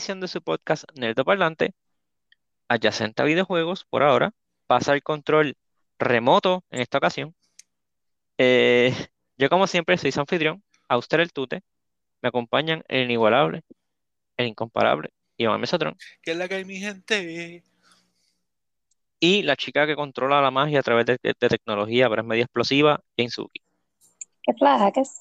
[0.00, 1.74] edición de su podcast Nerdo Parlante,
[2.68, 4.32] adyacente a videojuegos por ahora.
[4.66, 5.58] Pasa el control
[5.98, 7.34] remoto en esta ocasión.
[8.38, 8.94] Eh,
[9.36, 11.62] yo, como siempre, soy su anfitrión, Auster el Tute.
[12.22, 13.60] Me acompañan el inigualable,
[14.38, 15.98] el incomparable, Iván Mesotron.
[16.22, 17.62] ¿Qué es la que hay, mi gente?
[19.18, 22.44] Y la chica que controla la magia a través de, de tecnología, pero es medio
[22.44, 23.60] explosiva, Jane Suki.
[24.42, 25.20] ¿Qué plaga que es?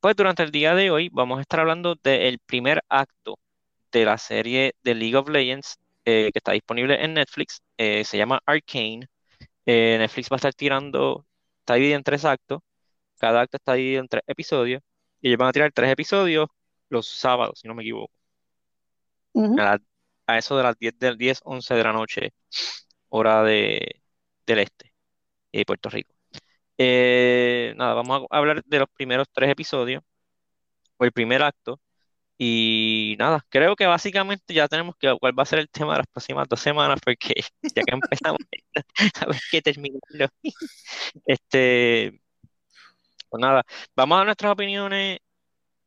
[0.00, 3.38] Pues durante el día de hoy vamos a estar hablando del primer acto
[3.92, 7.62] de la serie de League of Legends eh, que está disponible en Netflix.
[7.76, 9.08] Eh, se llama Arcane.
[9.66, 11.26] Eh, Netflix va a estar tirando,
[11.60, 12.60] está dividido en tres actos.
[13.18, 14.82] Cada acto está dividido en tres episodios.
[15.22, 16.48] Y ellos van a tirar tres episodios
[16.90, 18.12] los sábados, si no me equivoco.
[19.56, 19.82] A, la-
[20.26, 22.32] a eso de las 10, del 10, 11 de la noche,
[23.08, 24.02] hora de,
[24.46, 24.94] del este
[25.52, 26.14] de Puerto Rico.
[26.78, 30.02] Eh, nada, vamos a hablar de los primeros tres episodios,
[30.98, 31.80] o el primer acto.
[32.38, 35.98] Y nada, creo que básicamente ya tenemos que cuál va a ser el tema de
[35.98, 37.34] las próximas dos semanas, porque
[37.74, 38.38] ya que empezamos,
[39.20, 40.28] a ver qué terminarlo.
[41.26, 42.20] Este,
[43.28, 43.64] pues nada,
[43.96, 45.18] vamos a dar nuestras opiniones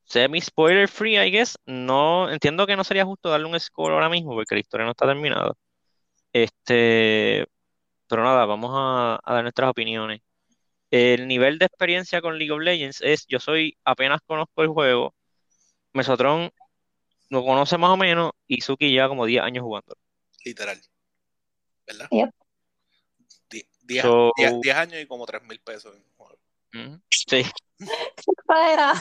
[0.05, 1.57] semi-spoiler free, I guess.
[1.65, 4.91] No, entiendo que no sería justo darle un score ahora mismo, porque la historia no
[4.91, 5.53] está terminada.
[6.33, 7.47] Este,
[8.07, 10.21] pero nada, vamos a, a dar nuestras opiniones.
[10.91, 15.15] El nivel de experiencia con League of Legends es, yo soy, apenas conozco el juego,
[15.93, 16.51] Mesotron
[17.29, 19.95] lo conoce más o menos, y Suki lleva como 10 años jugando.
[20.43, 20.79] Literal.
[21.87, 22.07] ¿Verdad?
[22.11, 22.29] Yep.
[23.83, 24.31] 10 So-
[24.75, 26.39] años y como 3 mil pesos en un juego.
[26.73, 27.01] Ujú.
[27.09, 27.43] Sí,
[28.45, 28.93] Fuera.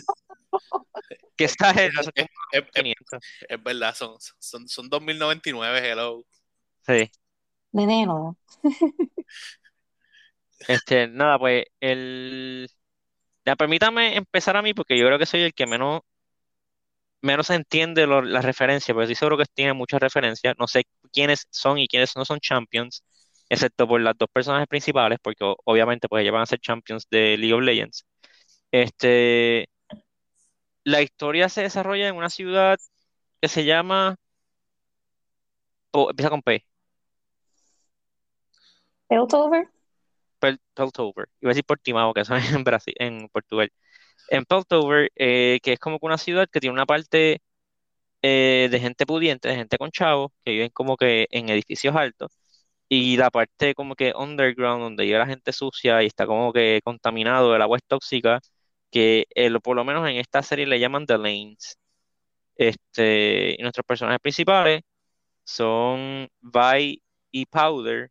[1.36, 3.20] que está eso es Es, es- es- 500.
[3.48, 6.25] es verdad, son, son, son 2099, hello.
[6.86, 7.10] Sí.
[7.72, 8.36] Nene, no.
[10.69, 12.69] Este, nada, pues el
[13.47, 16.03] ya, permítame empezar a mí porque yo creo que soy el que menos
[17.22, 20.54] menos entiende lo- las referencias, porque estoy seguro que tiene muchas referencias.
[20.58, 23.04] No sé quiénes son y quiénes no son champions,
[23.48, 27.36] excepto por las dos personajes principales, porque obviamente pues ellos van a ser champions de
[27.38, 28.06] League of Legends.
[28.72, 29.69] Este,
[30.84, 32.78] la historia se desarrolla en una ciudad
[33.41, 34.16] que se llama,
[35.92, 36.64] empieza con P,
[39.09, 39.69] Piltover.
[40.41, 41.28] Pel- Piltover.
[41.41, 43.70] Iba a decir Portimao, que eso es en Brasil, en Portugal.
[44.28, 47.42] En Piltover, eh, que es como que una ciudad que tiene una parte
[48.22, 52.30] eh, de gente pudiente, de gente con chavos, que viven como que en edificios altos,
[52.88, 56.80] y la parte como que underground, donde vive la gente sucia y está como que
[56.84, 58.41] contaminado, el agua es tóxica,
[58.91, 61.78] que eh, por lo menos en esta serie le llaman The Lanes.
[62.56, 64.82] Este, y nuestros personajes principales
[65.44, 68.10] son Vi y Powder,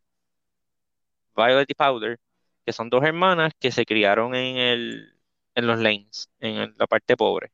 [1.35, 2.17] Violet y Powder,
[2.65, 5.18] que son dos hermanas que se criaron en el,
[5.59, 7.51] en los lanes, en la parte pobre.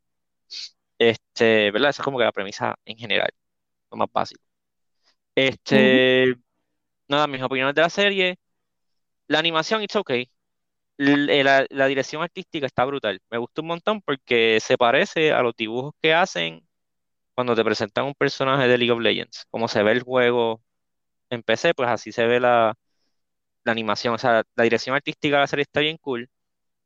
[0.97, 1.89] Este, ¿verdad?
[1.89, 3.29] Esa es como que la premisa en general,
[3.91, 4.41] lo más básico.
[5.35, 6.35] Este,
[7.09, 8.39] nada, mis opiniones de la serie.
[9.27, 10.29] La animación, it's okay.
[10.99, 13.21] Eh, La, la dirección artística está brutal.
[13.31, 16.67] Me gusta un montón porque se parece a los dibujos que hacen
[17.35, 19.45] cuando te presentan un personaje de League of Legends.
[19.51, 20.61] Como se ve el juego
[21.29, 22.75] en PC, pues así se ve la,
[23.65, 24.15] la animación.
[24.15, 26.29] O sea, la dirección artística de la serie está bien cool.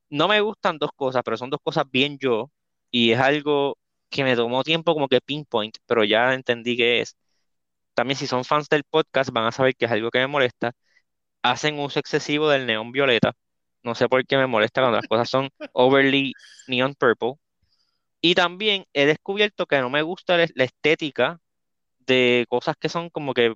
[0.09, 2.51] No me gustan dos cosas, pero son dos cosas bien yo.
[2.91, 3.77] Y es algo
[4.09, 7.15] que me tomó tiempo como que pinpoint, pero ya entendí que es.
[7.93, 10.73] También si son fans del podcast van a saber que es algo que me molesta.
[11.43, 13.33] Hacen uso excesivo del neón violeta.
[13.83, 16.33] No sé por qué me molesta cuando las cosas son overly
[16.67, 17.35] neon purple.
[18.21, 21.39] Y también he descubierto que no me gusta la estética
[21.99, 23.55] de cosas que son como que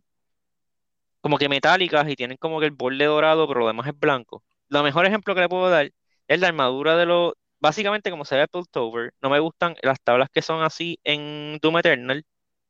[1.21, 4.43] como que metálicas y tienen como que el borde dorado, pero lo demás es blanco.
[4.67, 5.91] Lo mejor ejemplo que le puedo dar
[6.33, 10.29] es la armadura de los, básicamente como se ve Piltover, no me gustan las tablas
[10.31, 12.23] que son así en Doom Eternal,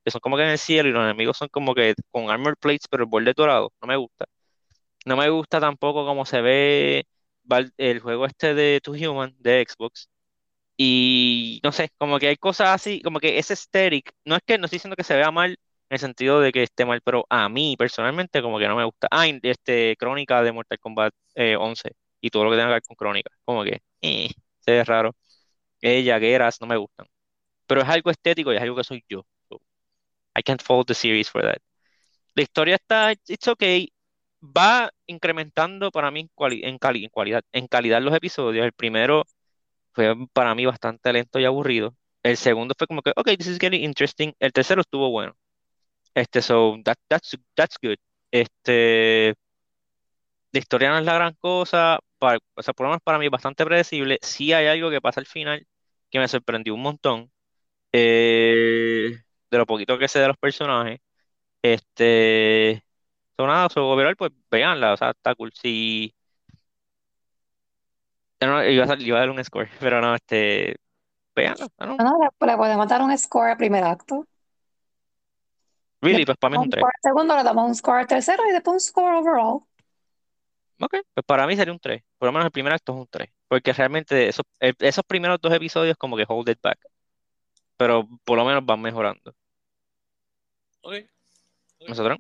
[0.04, 2.58] que son como que en el cielo y los enemigos son como que con armor
[2.58, 4.26] plates, pero el borde dorado, no me gusta.
[5.06, 7.06] No me gusta tampoco como se ve
[7.78, 10.10] el juego este de To Human de Xbox.
[10.78, 14.58] Y no sé, como que hay cosas así, como que ese aesthetic, no es que
[14.58, 15.58] no estoy diciendo que se vea mal en
[15.90, 19.08] el sentido de que esté mal, pero a mí personalmente como que no me gusta.
[19.12, 21.92] Ah, este, Crónica de Mortal Kombat eh, 11
[22.24, 24.32] y todo lo que tenga que ver con Crónica, como que eh,
[24.62, 25.16] se ve raro.
[25.82, 27.08] Eh, llagueras no me gustan.
[27.68, 29.26] Pero es algo estético y es algo que soy yo.
[29.50, 29.62] So,
[30.38, 31.58] I can't fault the series for that.
[32.36, 33.92] La historia está, it's okay.
[34.42, 36.30] Va incrementando para mí en,
[36.80, 38.66] cali- en cualidad, en calidad los episodios.
[38.66, 39.24] El primero
[39.94, 41.96] fue para mí bastante lento y aburrido.
[42.24, 44.34] El segundo fue como que, ok, this is getting interesting.
[44.40, 45.36] El tercero estuvo bueno.
[46.16, 47.98] Este, so, that, that's, that's good.
[48.32, 49.36] Este,
[50.52, 52.00] la historia no es la gran cosa.
[52.24, 54.20] Para, o sea, por lo menos para mí es bastante predecible.
[54.22, 55.68] Sí hay algo que pasa al final
[56.10, 57.32] que me sorprendió un montón.
[57.94, 59.22] eh,
[59.52, 61.00] de lo poquito que sé de los personajes.
[61.64, 62.84] Este,
[63.38, 65.52] so nada, so overall, pues véanla, o sea, está cool.
[65.54, 66.16] Si,
[68.40, 70.76] yo no, iba a, iba a dar un score, pero no, este,
[71.36, 72.00] véanla, ah, no.
[72.00, 74.28] No, no, le, le podemos dar un score al primer acto.
[76.02, 76.88] Really, pues para mí es Un un 3.
[76.88, 79.64] score al segundo, le damos un score al tercero y después un score overall.
[80.84, 82.04] Ok, pues para mí sería un 3.
[82.18, 83.30] Por lo menos el primer acto es un 3.
[83.48, 86.78] Porque realmente esos, eh, esos primeros dos episodios como que hold it back.
[87.78, 89.34] Pero por lo menos van mejorando.
[90.82, 90.96] Ok.
[91.88, 92.18] ¿Nosotros?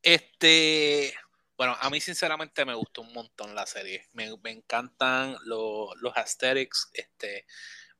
[0.00, 1.12] Este,
[1.58, 4.06] bueno, a mí sinceramente me gustó un montón la serie.
[4.12, 6.88] Me, me encantan los, los aesthetics.
[6.94, 7.44] Este,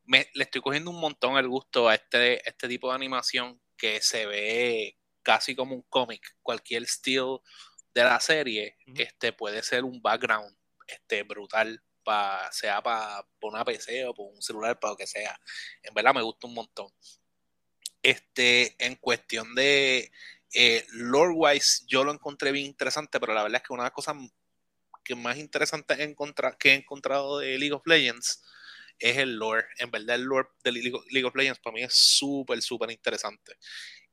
[0.04, 4.00] me, le estoy cogiendo un montón el gusto a este, este tipo de animación que
[4.00, 6.34] se ve casi como un cómic.
[6.40, 7.42] Cualquier estilo
[7.96, 9.00] de la serie Ujú.
[9.00, 10.54] este, puede ser un background
[10.86, 15.40] este, brutal, pa, sea para una PC o por un celular, para lo que sea.
[15.82, 16.92] En verdad me gusta un montón.
[18.02, 20.12] Este, en cuestión de
[20.52, 23.94] eh, lore-wise, yo lo encontré bien interesante, pero la verdad es que una de las
[23.94, 24.16] cosas
[25.02, 25.96] que más interesantes
[26.58, 28.42] que he encontrado de League of Legends
[28.98, 29.66] es el lore.
[29.78, 33.56] En verdad, el lore de League of Legends para mí es súper, súper interesante.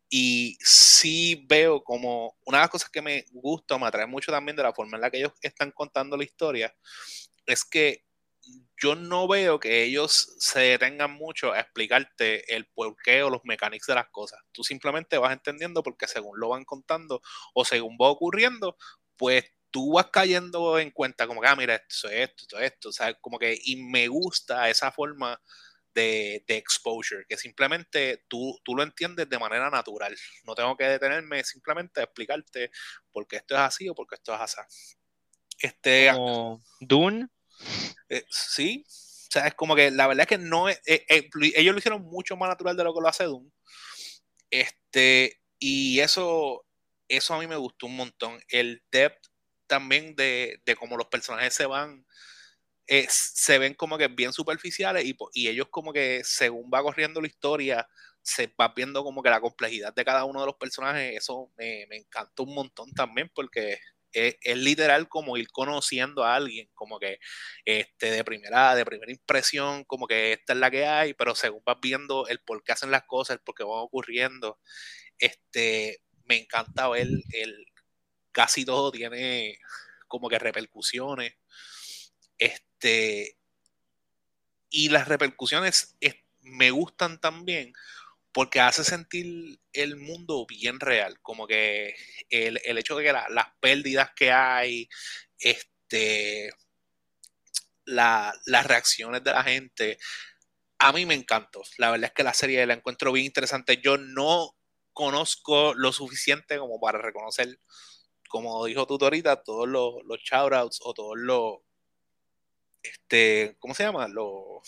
[0.09, 4.55] Y sí veo como una de las cosas que me gusta, me atrae mucho también
[4.55, 6.75] de la forma en la que ellos están contando la historia,
[7.45, 8.03] es que
[8.81, 13.87] yo no veo que ellos se detengan mucho a explicarte el porqué o los mecánicos
[13.87, 14.39] de las cosas.
[14.51, 17.21] Tú simplemente vas entendiendo porque según lo van contando
[17.53, 18.77] o según va ocurriendo,
[19.17, 22.89] pues tú vas cayendo en cuenta como que, ah, mira, esto es esto, esto, esto,
[22.89, 25.41] o sea, como que, y me gusta esa forma
[25.93, 30.15] de, de exposure, que simplemente tú, tú lo entiendes de manera natural.
[30.45, 32.71] No tengo que detenerme simplemente a explicarte
[33.11, 34.61] por qué esto es así o por qué esto es así.
[35.59, 37.27] Este, Como Dune.
[38.09, 41.29] eh, sí, o sea, es como que la verdad es que no es, eh, eh,
[41.55, 43.49] ellos lo hicieron mucho más natural de lo que lo hace Doom.
[44.49, 46.65] Este, y eso,
[47.07, 48.39] eso a mí me gustó un montón.
[48.47, 49.27] El depth
[49.65, 52.05] también de, de cómo los personajes se van,
[52.87, 57.21] eh, se ven como que bien superficiales y, y, ellos como que según va corriendo
[57.21, 57.87] la historia,
[58.21, 61.17] se va viendo como que la complejidad de cada uno de los personajes.
[61.17, 63.79] Eso me, me encantó un montón también porque
[64.13, 67.19] es, literal como ir conociendo a alguien, como que
[67.65, 71.63] este, de, primera, de primera impresión, como que esta es la que hay, pero según
[71.65, 74.59] vas viendo el por qué hacen las cosas, el por qué van ocurriendo,
[75.17, 77.65] este, me encanta ver el,
[78.31, 79.59] casi todo tiene
[80.07, 81.35] como que repercusiones.
[82.37, 82.72] Este,
[84.69, 87.73] y las repercusiones es, me gustan también
[88.33, 91.95] porque hace sentir el mundo bien real, como que
[92.29, 94.89] el, el hecho de que la, las pérdidas que hay,
[95.37, 96.49] este,
[97.85, 99.99] la, las reacciones de la gente,
[100.79, 101.61] a mí me encantó.
[101.77, 103.79] La verdad es que la serie la encuentro bien interesante.
[103.81, 104.55] Yo no
[104.93, 107.59] conozco lo suficiente como para reconocer,
[108.29, 111.57] como dijo tú ahorita, todos los, los shoutouts o todos los,
[112.83, 114.07] este, ¿cómo se llama?
[114.07, 114.61] Los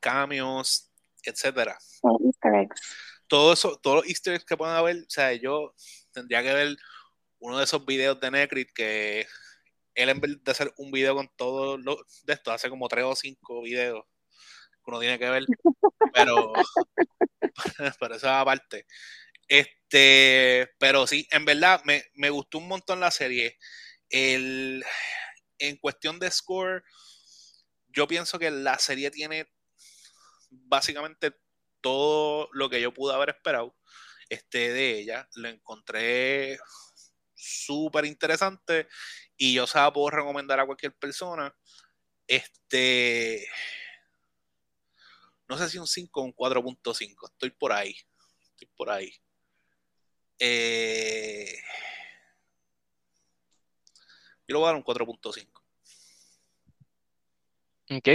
[0.00, 0.90] cambios,
[1.22, 1.76] etcétera.
[2.02, 2.80] Oh, Easter eggs.
[3.26, 5.74] Todo eso, todos los easter eggs que puedan haber, o sea, yo
[6.12, 6.76] tendría que ver
[7.40, 9.26] uno de esos videos de Necrit que
[9.94, 13.04] él en vez de hacer un video con todo lo de esto, hace como tres
[13.04, 14.04] o cinco videos
[14.84, 15.44] que uno tiene que ver,
[16.14, 16.52] pero,
[18.00, 18.86] pero eso aparte.
[19.48, 23.58] Este, pero sí, en verdad me, me, gustó un montón la serie.
[24.08, 24.84] El,
[25.58, 26.84] en cuestión de score,
[27.98, 29.52] yo pienso que la serie tiene
[30.50, 31.36] básicamente
[31.80, 33.76] todo lo que yo pude haber esperado
[34.28, 35.28] este, de ella.
[35.34, 36.60] Lo encontré
[37.34, 38.86] súper interesante
[39.36, 41.52] y yo se la puedo recomendar a cualquier persona.
[42.28, 43.48] Este,
[45.48, 47.96] no sé si un 5 o un 4.5, estoy por ahí,
[48.50, 49.12] estoy por ahí.
[50.38, 51.52] Eh,
[54.46, 55.57] yo le voy a dar un 4.5.
[57.90, 58.08] Ok.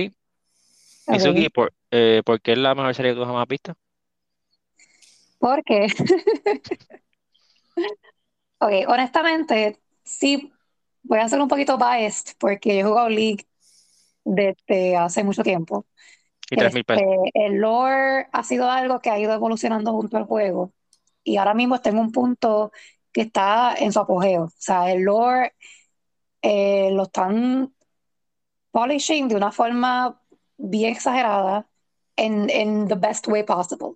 [1.07, 3.73] Mizuki, ¿por, eh, ¿por qué es la mejor serie que tú jamás has visto?
[5.37, 5.87] ¿Por qué?
[8.59, 10.53] ok, honestamente, sí,
[11.01, 13.45] voy a ser un poquito biased porque yo he jugado League
[14.23, 15.85] desde hace mucho tiempo.
[16.49, 17.03] Y 3.000 pesos.
[17.03, 20.71] Este, el lore ha sido algo que ha ido evolucionando junto al juego
[21.23, 22.71] y ahora mismo está en un punto
[23.11, 24.45] que está en su apogeo.
[24.45, 25.53] O sea, el lore
[26.41, 27.73] eh, lo están
[28.73, 30.19] polishing de una forma
[30.57, 31.67] bien exagerada
[32.17, 33.93] en, en the best way possible.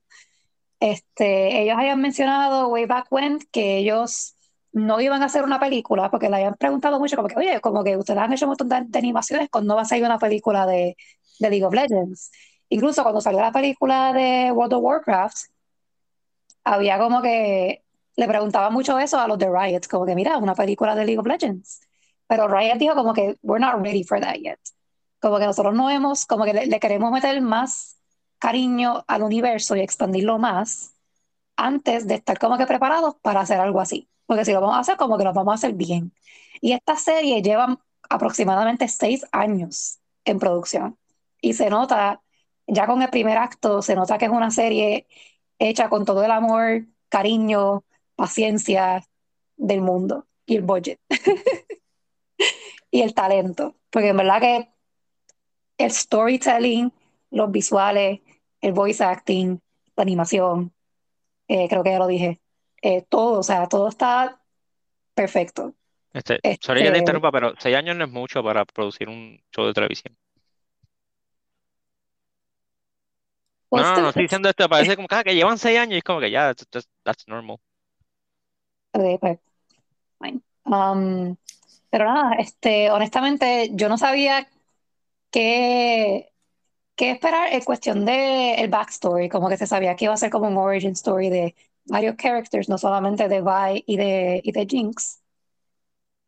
[0.80, 4.36] Este, ellos habían mencionado way back when que ellos
[4.72, 7.84] no iban a hacer una película porque le habían preguntado mucho como que, oye, como
[7.84, 10.68] que ustedes han hecho un montón de, animaciones cuando no va a salir una película
[10.68, 10.96] de,
[11.40, 12.32] de League of Legends.
[12.70, 15.38] Incluso cuando salió la película de World of Warcraft,
[16.64, 17.84] había como que
[18.16, 21.20] le preguntaba mucho eso a los de Riot, como que mira, una película de League
[21.20, 21.87] of Legends.
[22.28, 24.60] Pero Riot dijo como que we're not ready for that yet.
[25.20, 27.98] Como que nosotros no hemos, como que le, le queremos meter más
[28.40, 30.94] cariño al universo y expandirlo más
[31.56, 34.08] antes de estar como que preparados para hacer algo así.
[34.26, 36.14] Porque si lo vamos a hacer, como que lo vamos a hacer bien.
[36.62, 37.80] Y esta serie lleva
[38.10, 40.98] aproximadamente seis años en producción.
[41.42, 42.22] Y se nota,
[42.68, 45.08] ya con el primer acto, se nota que es una serie
[45.60, 47.84] hecha con todo el amor, cariño,
[48.16, 49.04] paciencia
[49.56, 51.00] del mundo y el budget.
[52.92, 53.76] y el talento.
[53.90, 54.70] Porque en verdad que
[55.78, 56.92] el storytelling,
[57.32, 58.20] los visuales,
[58.62, 59.60] el voice acting,
[59.96, 60.74] la animación,
[61.48, 62.42] eh, creo que ya lo dije,
[62.82, 64.42] eh, todo, o sea, todo está
[65.14, 65.74] perfecto.
[66.14, 69.40] Este, Este- sorry que te interrumpa, pero seis años no es mucho para producir un
[69.52, 70.18] show de televisión.
[73.70, 75.98] No, no, no estoy diciendo esto, parece como que, ah, que llevan seis años y
[75.98, 77.58] es como que ya, that's, that's- that's normal.
[78.94, 79.40] Ok, pues,
[80.20, 80.42] fine.
[80.66, 81.36] Um,
[81.90, 84.48] pero nada, este, honestamente, yo no sabía
[85.32, 86.34] qué,
[86.96, 90.32] qué esperar en cuestión de el backstory, como que se sabía que iba a ser
[90.32, 94.68] como un origin story de varios characters, no solamente de Vi y de, y de
[94.70, 95.22] Jinx.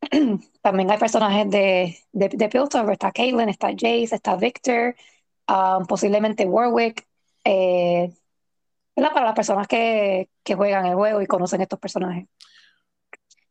[0.62, 4.94] También hay personajes de, de, de Piltover, está Caitlyn, está Jace, está Victor,
[5.48, 7.06] um, posiblemente Warwick.
[7.44, 8.12] Eh.
[8.94, 12.26] Para las personas que, que juegan el juego y conocen estos personajes.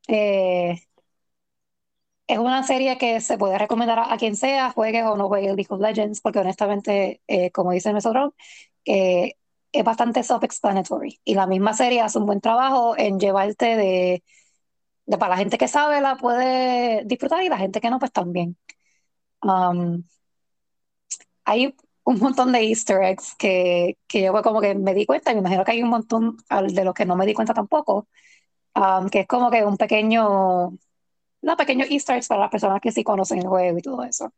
[0.08, 0.76] Eh,
[2.30, 5.48] es una serie que se puede recomendar a, a quien sea, juegue o no juegue
[5.56, 8.34] League of Legends, porque honestamente, eh, como dice nosotros,
[8.86, 9.34] eh,
[9.72, 11.20] es bastante self-explanatory.
[11.26, 14.24] Y la misma serie hace un buen trabajo en llevarte de,
[15.06, 18.12] de para la gente que sabe la puede disfrutar y la gente que no, pues
[18.12, 18.58] también.
[19.44, 20.04] Um,
[21.46, 25.36] hay un montón de easter eggs que, que yo como que me di cuenta, y
[25.36, 26.38] me imagino que hay un montón
[26.74, 28.08] de los que no me di cuenta tampoco,
[28.76, 30.72] um, que es como que un pequeño,
[31.42, 34.34] no, pequeño easter eggs para las personas que sí conocen el juego y todo eso.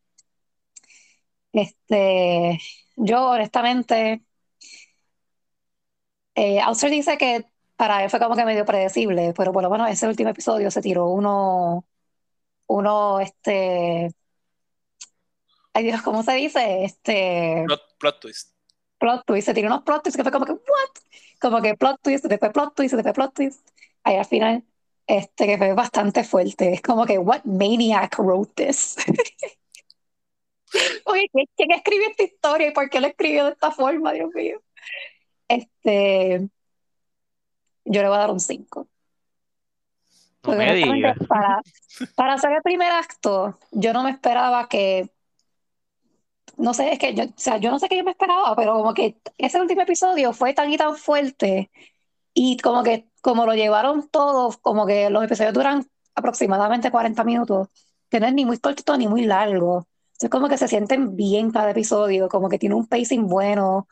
[1.53, 2.59] Este,
[2.95, 4.23] yo honestamente,
[6.35, 9.89] eh, Auster dice que para él fue como que medio predecible, pero por lo menos
[9.89, 11.85] ese último episodio se tiró uno,
[12.67, 14.11] uno, este,
[15.73, 16.83] ay Dios, ¿cómo se dice?
[16.85, 18.51] Este, Plot, plot twist.
[18.99, 20.91] plot twist, se tiró unos plot twists que fue como que, ¿what?
[21.39, 23.67] Como que plot twist, después plot twist, después plot twist.
[24.03, 24.63] Ahí al final,
[25.11, 26.71] este, que fue bastante fuerte.
[26.71, 28.95] Es como que, what maniac wrote this?
[31.05, 34.61] Oye, ¿quién, escribió esta historia y por qué la escribió de esta forma, Dios mío?
[35.49, 36.47] Este,
[37.83, 38.79] yo le voy a dar un 5.
[38.79, 38.87] No
[40.39, 41.17] Porque me honestamente, digas.
[41.27, 41.61] para,
[42.15, 45.09] para hacer el primer acto, yo no me esperaba que,
[46.55, 48.75] no sé, es que yo, o sea, yo no sé qué yo me esperaba, pero
[48.75, 51.69] como que ese último episodio fue tan y tan fuerte
[52.33, 57.69] y como que como lo llevaron todos, como que los episodios duran aproximadamente 40 minutos,
[58.09, 59.87] que no es ni muy cortito ni muy largo.
[60.19, 63.87] Es como que se sienten bien cada episodio, como que tiene un pacing bueno,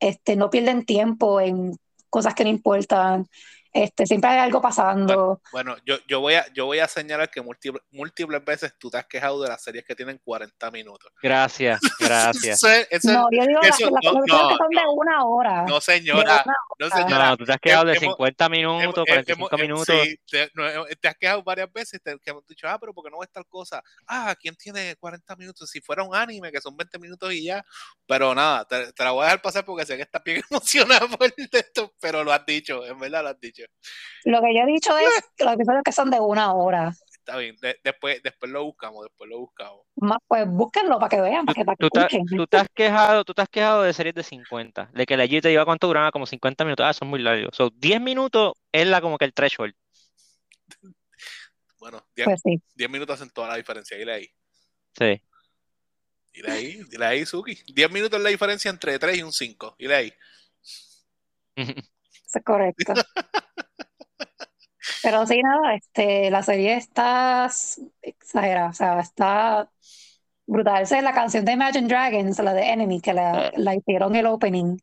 [0.00, 1.76] este, no pierden tiempo en
[2.10, 3.26] cosas que no importan,
[3.72, 5.40] este, siempre hay algo pasando.
[5.50, 8.98] Bueno, yo, yo, voy a, yo voy a señalar que múltiples, múltiples veces tú te
[8.98, 11.10] has quejado de las series que tienen 40 minutos.
[11.22, 12.56] Gracias, gracias.
[12.62, 14.80] Eso es- eso es- No, yo digo las eso- las no, que no, son de
[14.94, 15.62] una hora.
[15.64, 16.44] no, señora, una
[16.78, 16.96] no, hora.
[16.96, 17.28] señora.
[17.30, 19.86] No, tú te has quedado de hemos- 50 minutos, Hemos- 45 hemos- minutos.
[20.02, 23.10] sí, te, no, te has quejado varias veces te, que hemos dicho, ah, pero porque
[23.10, 23.82] no ves tal cosa?
[24.06, 25.70] Ah, ¿quién tiene 40 minutos?
[25.70, 27.64] Si fuera un anime, que son 20 minutos y ya.
[28.06, 31.06] Pero nada, te, te la voy a dejar pasar porque sé que estás bien emocionada
[31.08, 33.61] por esto, pero lo has dicho, en verdad lo has dicho.
[34.24, 36.92] Lo que yo he dicho es que los episodios que son de una hora.
[37.12, 39.82] Está bien, de- después, después lo buscamos, después lo buscamos.
[39.96, 43.24] Más, pues búsquenlo para que vean, para que, para que Tú tú te has quejado,
[43.24, 45.86] tú te has quejado de series de 50, de que la G te lleva cuánto
[45.86, 46.84] duraba, como 50 minutos.
[46.84, 47.54] Ah, son muy largos.
[47.56, 49.74] So, 10 minutos es la como que el threshold.
[51.78, 52.60] Bueno, 10 Pues sí.
[52.74, 54.28] 10 minutos hacen toda la diferencia, dile ahí.
[54.98, 55.22] Sí.
[56.32, 57.56] Dile ahí, dile ahí, Suki.
[57.72, 59.76] 10 minutos es la diferencia entre 3 y un 5.
[59.78, 60.12] Dile ahí.
[62.34, 62.94] Es correcto.
[65.02, 67.48] Pero sí, nada, este, la serie está
[68.02, 69.70] exagerada, o sea, está
[70.46, 70.82] brutal.
[70.82, 74.26] Esa es la canción de Imagine Dragons, la de Enemy, que la, la hicieron el
[74.26, 74.76] opening.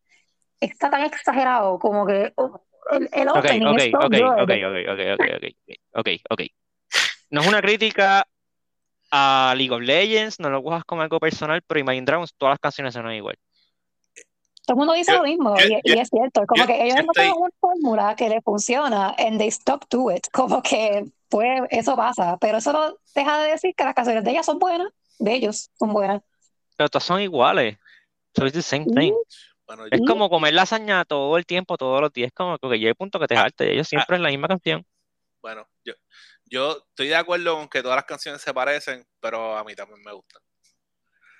[0.59, 4.41] Está tan exagerado como que oh, el, el opening ok, es so ok, ok, good.
[4.43, 6.41] ok, ok, ok, ok, ok, ok.
[7.29, 8.25] No es una crítica
[9.11, 12.59] a League of Legends, no lo cojas como algo personal, pero Imagine Dragons, todas las
[12.59, 13.37] canciones son igual.
[14.69, 16.67] Todo el mundo dice Yo- lo mismo, yo- y, y yo- es cierto, como yo-
[16.67, 20.61] que ellos encontraron estoy- una fórmula que les funciona, and they stuck to it, como
[20.61, 24.45] que pues eso pasa, pero eso no deja de decir que las canciones de ellas
[24.45, 26.21] son buenas, de ellos son buenas.
[26.77, 27.77] Pero todas son iguales.
[28.35, 29.11] So it's the same thing.
[29.65, 32.27] Bueno, Es como comer lasaña todo el tiempo, todos los días.
[32.27, 33.71] Es como que llega el punto que te Ah, jarte.
[33.73, 34.85] Ellos siempre es la misma canción.
[35.41, 35.93] bueno, yo,
[36.45, 39.99] yo estoy de acuerdo con que todas las canciones se parecen, pero a mí también
[40.03, 40.41] me gustan.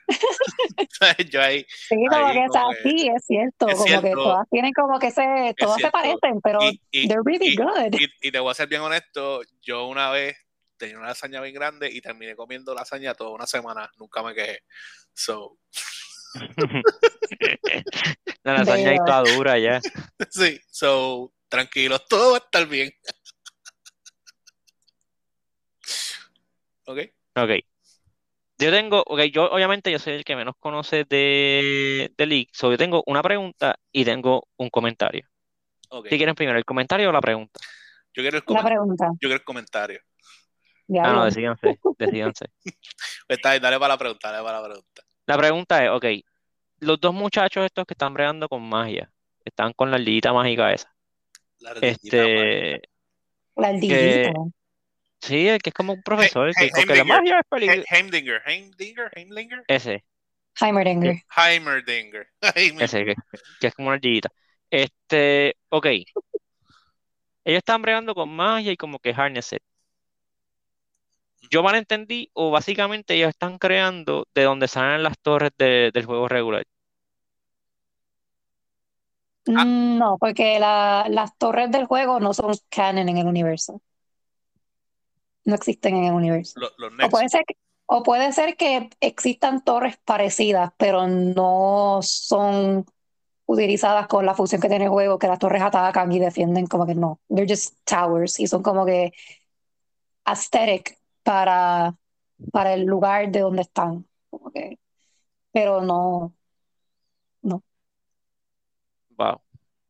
[1.32, 3.86] yo ahí, Sí, como Ahí que, o sea, como que- sí, es cierto, es como
[3.86, 4.24] que cierto.
[4.24, 7.94] todas tienen como que se, todas se parecen, pero y, y- they're really y- good.
[8.00, 10.36] y- y te voy a ser bien honesto, yo una vez
[10.78, 14.60] tenía una lasaña bien grande y terminé comiendo lasaña toda una semana, nunca me quejé.
[15.13, 15.58] So,
[18.44, 19.80] La lasaña toda dura ya.
[20.30, 22.92] sí, so, tranquilos, todo va a estar bien.
[26.86, 27.00] ok,
[27.36, 27.50] Ok.
[28.62, 32.50] Yo tengo, ok, yo obviamente yo soy el que menos conoce de, de League.
[32.51, 35.25] So yo tengo una pregunta y tengo un comentario.
[35.89, 36.08] ok.
[36.10, 37.58] Si quieren primero el comentario o la pregunta.
[38.13, 40.01] Yo quiero el, comen- pregunta, yo quiero el comentario.
[40.88, 42.48] ya Ah, no, decídanse, decídanse.
[42.63, 42.75] Pues
[43.30, 45.04] Está bien, dale para la pregunta, dale para la pregunta.
[45.25, 46.06] La pregunta es, ok,
[46.80, 49.10] los dos muchachos estos que están bregando con magia,
[49.46, 50.94] están con la ardillita mágica esa.
[51.60, 52.75] La ardillita mágica.
[52.75, 52.89] Este,
[53.56, 54.34] la ardillita.
[55.22, 57.82] Sí, el que es como un profesor, que Hey, porque la magia es peligrosa.
[57.82, 60.04] He- Heimdinger, Heimdinger, Heimlinger, Ese,
[60.60, 61.22] Heimerdinger.
[61.36, 62.28] Heimerdinger.
[62.56, 63.16] Heimer- ese, que,
[63.60, 64.30] que es como una ardillita.
[64.70, 65.86] Este, ok.
[67.46, 69.64] Ellos están bregando con magia y como que harness it.
[71.50, 76.06] Yo mal entendí, o básicamente ellos están creando de donde salen las torres de- del
[76.06, 76.64] juego regular.
[79.48, 79.66] Ah.
[79.66, 83.82] No, porque la- las torres del juego no son canon en el universo.
[85.50, 86.60] No existen en el universo.
[86.60, 87.56] Los, los O puede ser que,
[87.88, 92.86] o puede ser que existan torres parecidas, pero no son
[93.48, 96.86] utilizadas con la función que tiene el juego, que las torres atacan y defienden, como
[96.86, 97.20] que no.
[97.29, 99.12] They're just towers y son como que
[100.25, 101.96] aesthetic para,
[102.51, 104.07] para el lugar de donde están.
[104.29, 104.77] Como que,
[105.51, 106.35] pero no,
[109.18, 109.42] Wow.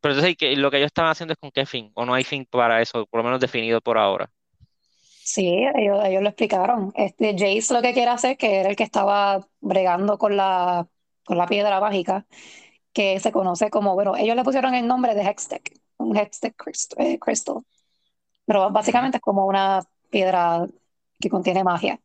[0.02, 1.92] Pero entonces, ¿qué- lo que ellos están haciendo es con qué fin?
[1.96, 4.32] ¿O no hay fin para eso, por lo menos definido por ahora?
[5.32, 6.92] Sí, ellos, ellos lo explicaron.
[6.96, 10.88] Este Jace lo que quiere hacer, que era el que estaba bregando con la,
[11.24, 12.26] con la piedra mágica,
[12.94, 16.96] que se conoce como, bueno, ellos le pusieron el nombre de Hextech, un Hextech crist-
[17.00, 17.58] eh, Crystal.
[18.46, 20.68] Pero básicamente es como una piedra
[21.20, 22.00] que contiene magia.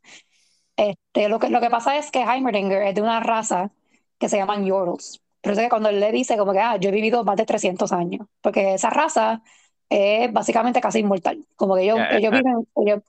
[0.77, 3.71] Este, lo que, lo que pasa es que Heimerdinger es de una raza
[4.19, 5.23] que se llaman Yordles.
[5.41, 7.37] Por eso es que cuando él le dice como que, ah, yo he vivido más
[7.37, 9.43] de 300 años, porque esa raza
[9.89, 11.47] es básicamente casi inmortal.
[11.57, 13.03] Como que ellos, Ya, ellos viven, ellos,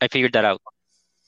[0.00, 0.60] I figured that out.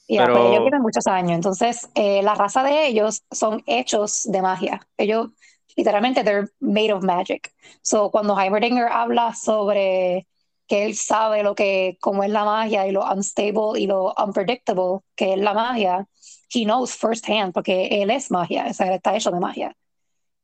[0.07, 1.37] pues Pero- ellos viven muchos años.
[1.37, 4.81] Entonces, eh, la raza de ellos son hechos de magia.
[4.97, 5.29] Ellos,
[5.77, 7.53] literalmente, they're made of magic.
[7.83, 10.27] So, cuando Heimerdinger habla sobre
[10.67, 15.01] que él sabe lo que, cómo es la magia y lo unstable y lo unpredictable
[15.17, 16.07] que es la magia,
[16.53, 19.77] he knows firsthand, porque él es magia, o sea, él está hecho de magia.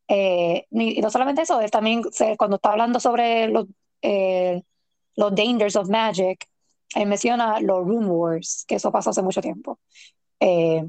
[0.09, 2.03] Eh, y no solamente eso, él también,
[2.37, 3.67] cuando está hablando sobre los,
[4.03, 4.63] eh,
[5.17, 6.47] los dangers of magic,
[6.95, 9.79] él menciona los Rune Wars, que eso pasó hace mucho tiempo,
[10.41, 10.85] eh,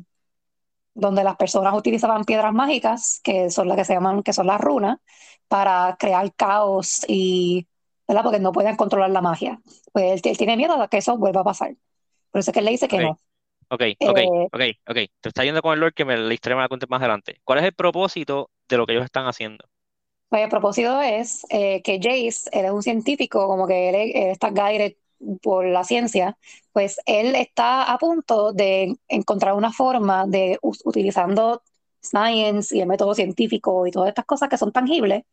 [0.93, 4.59] donde las personas utilizaban piedras mágicas, que son las que se llaman, que son las
[4.61, 4.97] runas,
[5.47, 7.67] para crear caos y,
[8.07, 8.23] ¿verdad?
[8.23, 9.61] Porque no pueden controlar la magia.
[9.93, 11.75] Pues él, él tiene miedo de que eso vuelva a pasar.
[12.31, 13.01] Por eso es que él le dice que Ok.
[13.01, 13.19] no.
[13.69, 14.95] Ok, ok, Eh, ok, ok.
[15.21, 17.41] Te está yendo con el Lord que me la historia me la cuentes más adelante.
[17.45, 19.69] ¿Cuál es el propósito de lo que ellos están haciendo?
[20.29, 24.27] Pues el propósito es eh, que Jace, él es un científico, como que él, él
[24.31, 24.93] está guided
[25.41, 26.37] por la ciencia,
[26.71, 31.61] pues él está a punto de encontrar una forma de, utilizando
[32.01, 35.23] science y el método científico y todas estas cosas que son tangibles,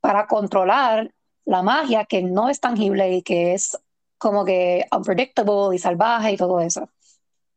[0.00, 1.12] para controlar
[1.44, 3.78] la magia que no es tangible y que es
[4.18, 6.88] como que unpredictable y salvaje y todo eso.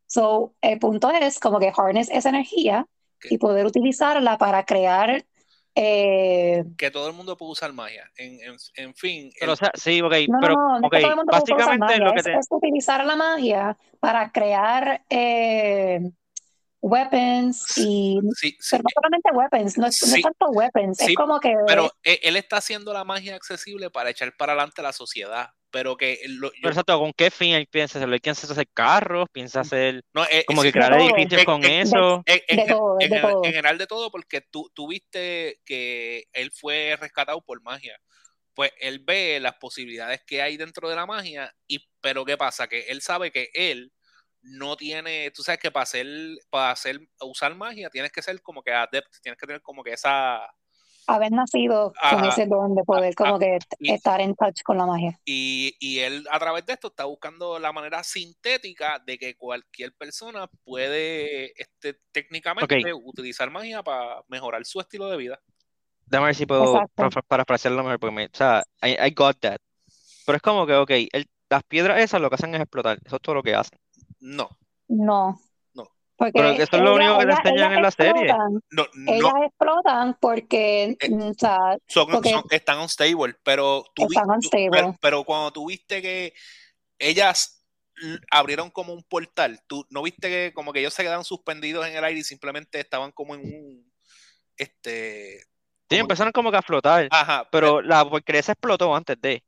[0.07, 2.87] So, el punto es como que harness esa energía
[3.29, 5.25] y poder utilizarla para crear
[5.79, 8.09] eh, Que todo el mundo puede usar magia.
[8.17, 10.77] En, en, en fin, Pero, o el- sea, sí, ok, No, pero, no, no, no
[10.77, 12.33] es ok, que todo el mundo puede usar básicamente magia, lo que es, te...
[12.33, 15.99] es utilizar la magia para crear eh,
[16.81, 20.21] weapons y sí, sí, pero no solamente weapons, no es, no es Sí.
[20.21, 24.09] tanto weapons, Sí, es como que pero él, él está haciendo la magia accesible para
[24.09, 25.49] echar para adelante la sociedad.
[25.69, 28.15] Pero que lo- yo- Pero exacto, ¿con qué fin él piensa hacerlo?
[28.15, 29.27] ¿Él piensa hacer carros?
[29.31, 32.23] ¿Piensa hacer no, eh, como sí, que crear edificios En- con en- eso?
[32.67, 33.41] todo.
[33.43, 37.99] en general de todo, porque tú, tú viste que él fue rescatado por magia.
[38.53, 42.67] Pues él ve las posibilidades que hay dentro de la magia, y pero ¿qué pasa?
[42.67, 43.91] Que él sabe que él
[44.41, 46.07] no tiene, tú sabes que para hacer,
[46.49, 49.91] para hacer, usar magia tienes que ser como que adept, tienes que tener como que
[49.93, 50.39] esa,
[51.07, 52.27] haber nacido con Ajá.
[52.29, 55.19] ese don de poder como Ah, que y- estar en touch con la magia.
[55.25, 59.93] Y, y él a través de esto está buscando la manera sintética de que cualquier
[59.93, 65.39] persona puede este, técnicamente utilizar magia para mejorar su estilo de vida.
[66.05, 69.57] Déjame ver si puedo para parafrasearlo mejor, porque me, o sea, I, I got that.
[70.25, 73.15] Pero es como que, ok, el- las piedras esas lo que hacen es explotar, eso
[73.15, 73.79] es todo lo que hacen.
[74.19, 74.49] No,
[74.89, 75.39] No.
[76.19, 76.25] No.
[76.25, 78.11] Porque Pero que eso es lo único que te enseñan ellas en la serie.
[78.23, 83.83] explotan, no, Ellas no explotan porque, Eh, o sea, son, porque son- están unstable, pero
[83.93, 84.69] tú vi- están tú- unstable.
[84.71, 86.33] pero, pero cuando tú viste que
[86.97, 87.63] ellas
[88.31, 91.95] abrieron como un portal, tú no viste que como que ellos se quedaron suspendidos en
[91.95, 93.91] el aire y simplemente estaban como en un
[94.55, 95.39] este
[95.89, 99.43] Sí, como- empezaron como que a flotar, ajá, pero la porquería se explotó antes de.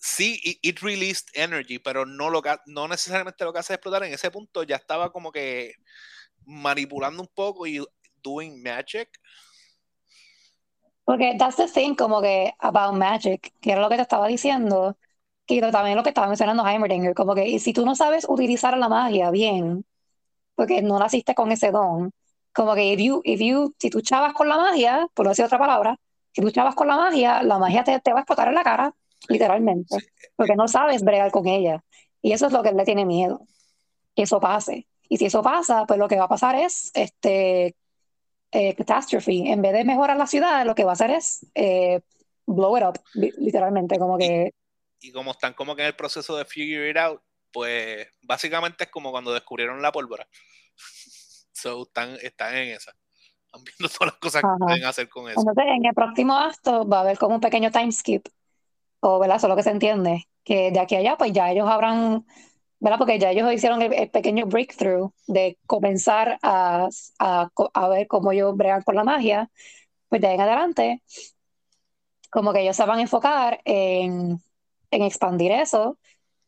[0.00, 4.04] Sí, it, released energy, pero no, lo, no necesariamente lo que hace es explotar.
[4.04, 5.74] En ese punto ya estaba como que
[6.44, 7.84] manipulando un poco y
[8.22, 9.08] doing magic.
[11.04, 14.98] Porque that's the thing, como que about magic, que era lo que te estaba diciendo,
[15.46, 18.88] que también lo que estaba mencionando Heimerdinger, como que si tú no sabes utilizar la
[18.88, 19.86] magia bien,
[20.54, 22.12] porque no naciste con ese don,
[22.52, 25.44] como que if you, if you, si tú chavas con la magia, por no decir
[25.46, 25.98] otra palabra,
[26.32, 28.64] si tú chavas con la magia, la magia te, te va a explotar en la
[28.64, 28.94] cara,
[29.28, 29.96] literalmente,
[30.36, 31.84] porque no sabes bregar con ella.
[32.20, 33.46] Y eso es lo que él le tiene miedo,
[34.16, 34.88] que eso pase.
[35.08, 37.76] Y si eso pasa, pues lo que va a pasar es este
[38.50, 39.50] eh, catastrophe.
[39.50, 42.00] En vez de mejorar la ciudad, lo que va a hacer es eh,
[42.46, 44.52] blow it up, li- literalmente, como que
[45.00, 47.20] Y como están como que en el proceso de figure it out,
[47.52, 50.26] pues básicamente es como cuando descubrieron la pólvora.
[51.52, 52.92] So, están, están en esa.
[53.46, 54.54] Están viendo todas las cosas Ajá.
[54.60, 55.40] que pueden hacer con eso.
[55.40, 58.28] Entonces, en el próximo acto va a haber como un pequeño time skip,
[59.00, 59.36] o ¿verdad?
[59.36, 62.26] Eso es lo que se entiende, que de aquí a allá, pues ya ellos habrán,
[62.80, 62.98] ¿verdad?
[62.98, 68.56] Porque ya ellos hicieron el, pequeño breakthrough de comenzar a, a, a ver cómo ellos
[68.56, 69.50] bregan con la magia,
[70.08, 71.02] pues de ahí en adelante,
[72.30, 74.42] como que ellos se van a enfocar en,
[74.90, 75.98] en expandir eso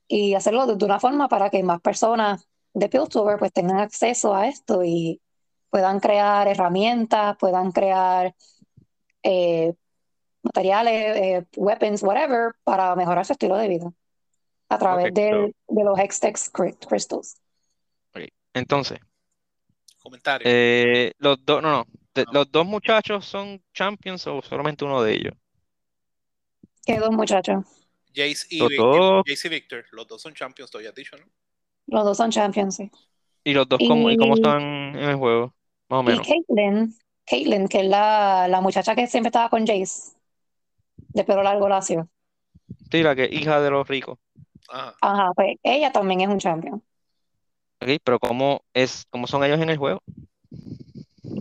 [0.08, 4.34] y hacerlo de, de una forma para que más personas de Piltover pues tengan acceso
[4.34, 5.20] a esto y
[5.70, 8.34] puedan crear herramientas, puedan crear
[9.22, 9.74] eh,
[10.42, 13.92] materiales, eh, weapons, whatever, para mejorar su estilo de vida
[14.68, 17.36] a través de, de los Hextex cri- Crystals.
[18.52, 18.98] Entonces,
[20.02, 20.50] Comentarios.
[20.52, 22.32] eh, los dos, no, no, de- No.
[22.32, 25.34] los dos muchachos son champions o solamente uno de ellos.
[26.84, 27.64] Que dos muchachos,
[28.14, 29.22] Jace y, los Vic- dos.
[29.26, 31.26] Jace y Victor, los dos son champions, todavía has dicho, ¿no?
[31.86, 32.90] los dos son champions, sí.
[33.44, 35.54] Y los dos, ¿cómo, y cómo Y- están en el juego?
[35.88, 36.26] Más o Y menos.
[36.26, 36.94] Caitlyn,
[37.26, 40.12] Caitlyn, que es la, la muchacha que siempre estaba con Jace,
[41.12, 42.08] de pelo largo lacio.
[42.90, 44.18] Sí, la que es hija de los ricos.
[44.68, 44.94] Ajá.
[45.00, 46.82] Ajá, pues ella también es un champion.
[47.82, 50.00] Ok, pero ¿cómo es, cómo son ellos en el juego?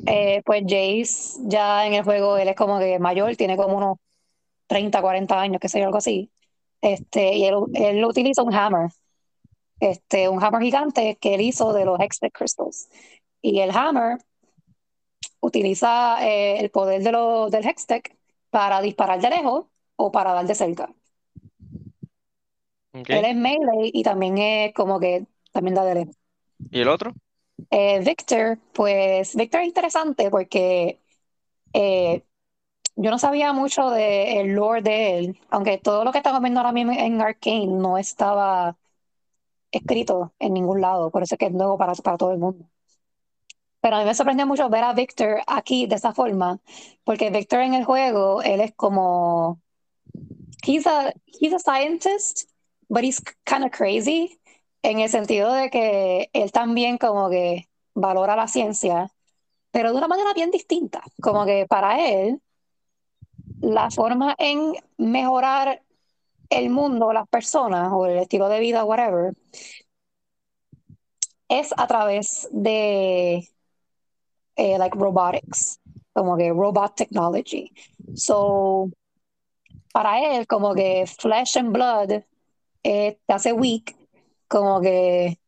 [0.06, 3.98] Eh, pues Jace ya en el juego, él es como que mayor, tiene como unos
[4.68, 6.32] 30, 40 años, qué sé yo, algo así.
[6.82, 8.90] Este, y él, él utiliza un hammer,
[9.80, 12.90] este, un hammer gigante que él hizo de los Hextech Crystals.
[13.42, 14.20] Y el hammer
[15.42, 18.19] utiliza eh, el poder de lo, del Hextech
[18.50, 20.94] para disparar de lejos o para dar de cerca.
[22.94, 26.16] Él es melee y también es como que también da de lejos.
[26.72, 27.14] ¿Y el otro?
[27.72, 31.00] Eh, Victor, pues Victor es interesante porque
[31.74, 32.24] eh,
[32.96, 36.72] yo no sabía mucho del lore de él, aunque todo lo que estamos viendo ahora
[36.74, 38.78] mismo en Arcane no estaba
[39.72, 42.66] escrito en ningún lado, por eso es que es nuevo para, para todo el mundo.
[43.82, 46.60] Pero a mí me sorprendió mucho ver a Victor aquí de esa forma,
[47.04, 49.62] porque Victor en el juego, él es como,
[50.66, 52.50] he's a, he's a scientist,
[52.90, 54.40] but he's kind of crazy,
[54.84, 59.12] en el sentido de que él también como que valora la ciencia,
[59.72, 62.42] pero de una manera bien distinta, como que para él,
[63.62, 65.84] la forma en mejorar
[66.50, 69.34] el mundo, las personas o el estilo de vida, whatever,
[71.48, 73.48] es a través de
[74.60, 75.80] eh, like robotics,
[76.14, 77.72] como que robot technology.
[78.14, 78.92] So,
[79.94, 82.24] para él, como que flesh and blood
[82.84, 83.96] eh, te hace weak,
[84.50, 85.40] como que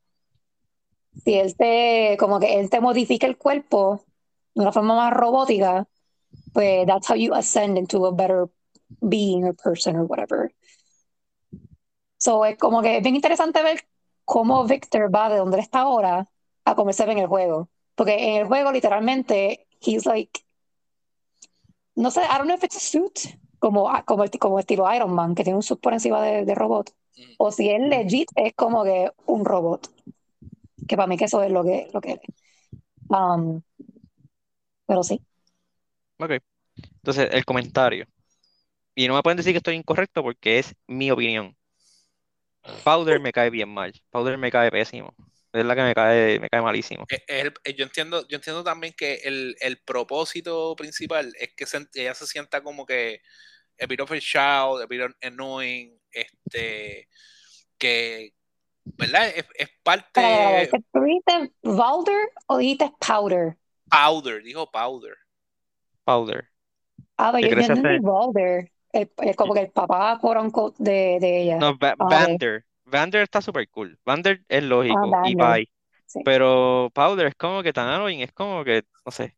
[1.26, 4.06] si él te, como que él te modifica el cuerpo
[4.56, 5.88] de una forma más robótica,
[6.54, 8.48] pues that's how you ascend into a better
[9.02, 10.52] being or person or whatever.
[12.18, 13.82] So, es como que es bien interesante ver
[14.24, 16.30] cómo Victor va de donde está ahora
[16.64, 17.70] a cómo se ve en el juego.
[17.96, 20.42] Porque en el juego, literalmente, he's like,
[21.96, 23.20] no sé, I don't know if it's a suit,
[23.60, 26.56] como, como, el- como estilo Iron Man, que tiene un suit por encima de, de
[26.56, 26.92] robot.
[27.18, 27.34] Mm.
[27.38, 29.90] O si es legit, es como que un robot.
[30.88, 32.20] Que para mí que eso es lo que, lo que es.
[33.10, 33.62] Um,
[34.86, 35.22] pero sí.
[36.20, 36.32] Ok.
[36.98, 38.06] Entonces, el comentario.
[38.96, 41.56] Y no me pueden decir que estoy incorrecto porque es mi opinión.
[42.84, 43.94] Powder me cae bien mal.
[44.12, 45.14] Powder me cae pésimo.
[45.54, 47.06] Es la que me cae, me cae malísimo.
[47.10, 51.88] Eh, el- yo entiendo, yo entiendo también que el, el propósito principal es que se-
[51.96, 53.22] ella se sienta como que
[53.82, 57.08] a bit of a child, a bit of annoying, este,
[57.78, 58.34] que,
[58.86, 59.28] ¿verdad?
[59.36, 60.70] Es, es parte.
[60.94, 63.58] ¿Tú dijiste Valder o dijiste Powder?
[63.90, 65.16] powder, dijo powder.
[66.06, 66.48] Powder.
[67.18, 67.90] Ah, pero ¿Qué yo, entendí
[68.94, 71.60] el- como que el papá, quote unquote, de, de ella.
[71.60, 72.28] No, Va- Ah,
[72.92, 73.22] Vander.
[73.24, 74.00] Está súper cool.
[74.06, 75.70] Vander es lógico Ah, y bye.
[76.06, 76.20] Sí.
[76.26, 79.36] Pero Powder es como que tan annoying, es como que, no sé.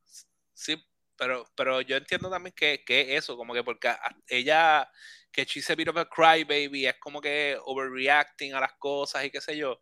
[0.54, 0.76] Sí,
[1.18, 3.94] pero, pero yo entiendo también que, que eso, como que porque
[4.28, 4.90] ella,
[5.32, 9.30] que she's a bit of a crybaby, es como que overreacting a las cosas y
[9.32, 9.80] qué sé yo,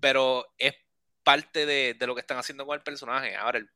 [0.00, 0.74] pero es
[1.22, 3.36] parte de, de lo que están haciendo con el personaje.
[3.36, 3.70] Ahora, el,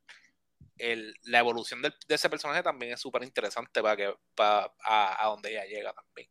[0.79, 5.25] el- la evolución del- de ese personaje también es súper interesante para que para, a,
[5.25, 6.29] a donde ella llega también.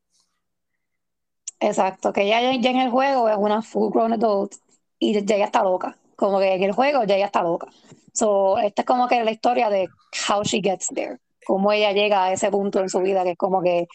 [1.59, 4.53] Exacto, que ella ya, ya en el juego es una full grown adult
[4.97, 5.97] y ya ella está loca.
[6.15, 7.67] Como que en el juego ya ella está loca.
[8.13, 9.87] So, esta es como que la historia de
[10.27, 11.17] how she gets there.
[11.45, 13.87] Cómo ella llega a ese punto en su vida que es como que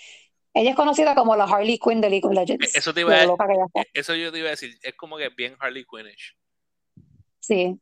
[0.55, 2.75] ella es conocida como la Harley Quinn de League of Legends.
[2.77, 3.83] Eso te iba a, lo loca que ella está.
[3.93, 6.37] eso yo te iba a decir, es como que bien Harley Quinnish.
[7.41, 7.79] Sí.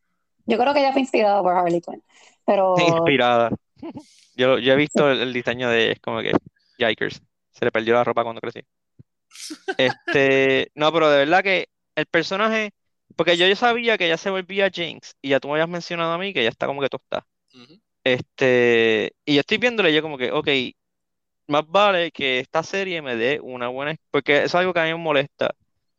[0.47, 2.03] Yo creo que ella fue inspirada por Harley Quinn.
[2.47, 3.51] Pero Inspirada.
[4.35, 6.33] Yo, yo he visto el, el diseño de ella, es como que,
[6.79, 7.21] yikers.
[7.51, 8.61] Se le perdió la ropa cuando crecí.
[9.77, 12.73] Este, no, pero de verdad que el personaje,
[13.17, 16.13] porque yo ya sabía que ella se volvía Jinx, y ya tú me habías mencionado
[16.13, 17.27] a mí que ella está como que tostada.
[17.55, 17.81] Ujú.
[18.05, 20.49] Este, y yo estoy viéndole yo como que, ok,
[21.49, 24.85] más vale que esta serie me dé una buena, porque eso es algo que a
[24.85, 25.55] mí me molesta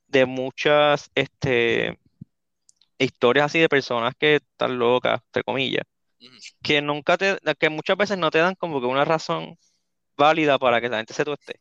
[0.08, 1.98] de muchas, este,
[2.98, 5.84] historias así de personas que están locas, entre comillas,
[6.62, 9.58] que nunca te, que muchas veces no te dan como que una razón
[10.18, 11.60] válida para que la gente se tueste.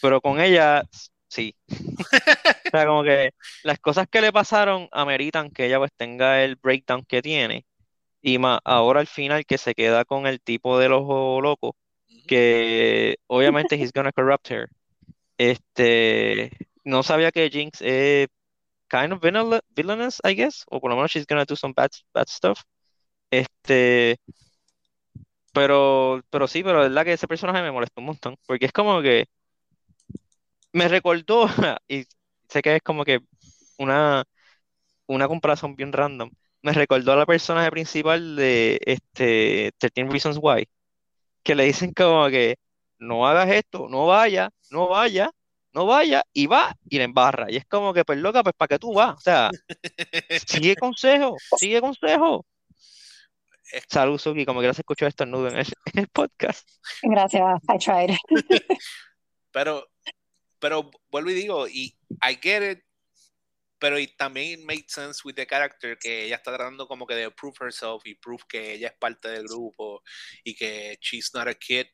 [0.00, 0.82] Pero con ella,
[1.28, 1.54] sí.
[2.66, 3.30] O sea, como que
[3.62, 7.66] las cosas que le pasaron ameritan que ella pues tenga el breakdown que tiene.
[8.22, 11.76] Y más ahora al final que se queda con el tipo del ojo loco,
[12.26, 14.68] que obviamente he's gonna corrupt her.
[15.38, 16.50] Este,
[16.84, 18.28] no sabía que Jinx es
[18.88, 21.90] kind of villain- villainous, I guess, o por lo menos she's gonna do some bad,
[22.14, 22.60] bad stuff.
[23.30, 24.18] Este,
[25.52, 28.72] pero, pero sí, pero la verdad que ese personaje me molestó un montón, porque es
[28.72, 29.26] como que
[30.76, 31.46] me recordó,
[31.88, 32.04] y
[32.48, 33.20] sé que es como que
[33.78, 34.24] una,
[35.06, 36.30] una comparación bien random,
[36.62, 40.68] me recordó a la personaje principal de este 13 Reasons Why,
[41.42, 42.56] que le dicen como que
[42.98, 45.30] no hagas esto, no vaya, no vaya,
[45.72, 47.46] no vaya, y va y la embarra.
[47.50, 49.50] Y es como que, pues loca, pues para qué tú vas, o sea,
[50.46, 52.44] sigue consejo, sigue consejo.
[53.88, 56.68] Salud, Suki, como que no se escuchó esto en el, en el podcast.
[57.02, 58.16] gracias, I tried.
[59.52, 59.86] Pero,
[60.58, 62.80] pero vuelvo y digo, y I get it,
[63.78, 67.14] pero it también it made sense with the character que ella está tratando como que
[67.14, 70.02] de prove herself y prove que ella es parte del grupo
[70.44, 71.86] y que she's not a kid,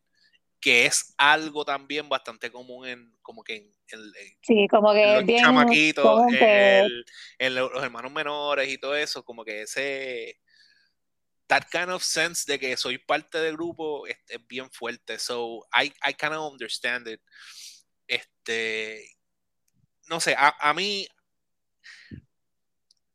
[0.60, 5.04] que es algo también bastante común en como que en, en- en Sí, como que
[5.06, 7.04] los bien chamaquitos, común en, que el-
[7.38, 10.38] en lo- los hermanos menores y todo eso, como que ese
[11.48, 15.18] that kind of sense de que soy parte del grupo es, es bien fuerte.
[15.18, 17.20] So I, I kind of understand it.
[18.12, 19.16] Este,
[20.08, 21.08] no sé, a, a mí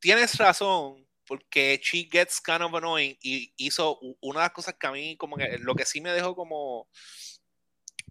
[0.00, 4.86] tienes razón porque she gets kind of annoying y hizo una de las cosas que
[4.88, 6.88] a mí como que lo que sí me dejó como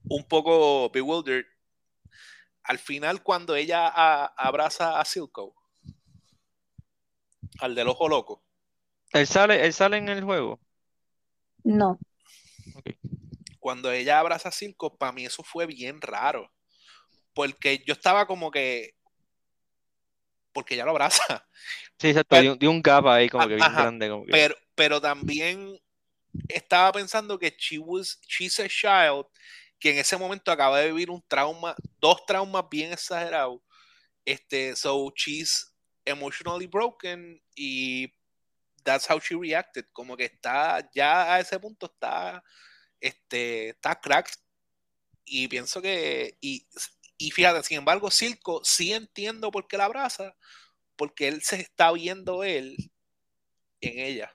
[0.09, 1.45] un poco bewildered
[2.63, 5.55] al final cuando ella a- abraza a Silco
[7.59, 8.43] al del ojo loco
[9.11, 10.61] Él sale, él sale en el juego.
[11.65, 11.99] no.
[12.75, 12.91] Ok.
[13.59, 16.49] cuando ella abraza a Silco, para mí eso fue bien raro.
[17.37, 18.95] Porque yo estaba como que.
[20.51, 21.47] Porque ella lo abraza.
[21.99, 24.09] Sí, exacto, Pero- dio un gap ahí como que bien Ajá, grande.
[24.09, 25.79] Como que, Pero, pero también
[26.47, 29.25] estaba pensando que she was, she's a child
[29.79, 33.61] que en ese momento acaba de vivir un trauma, dos traumas bien exagerados.
[34.25, 35.73] Este, so she's
[36.05, 38.13] emotionally broken y
[38.83, 39.85] that's how she reacted.
[39.93, 42.43] Como que está, ya a ese punto está,
[42.99, 44.35] este, está cracked.
[45.29, 46.65] Y pienso que, y,
[47.17, 50.35] y fíjate, sin embargo, Silco sí entiendo por qué la abraza,
[50.95, 52.75] porque él se está viendo él
[53.81, 54.31] en ella.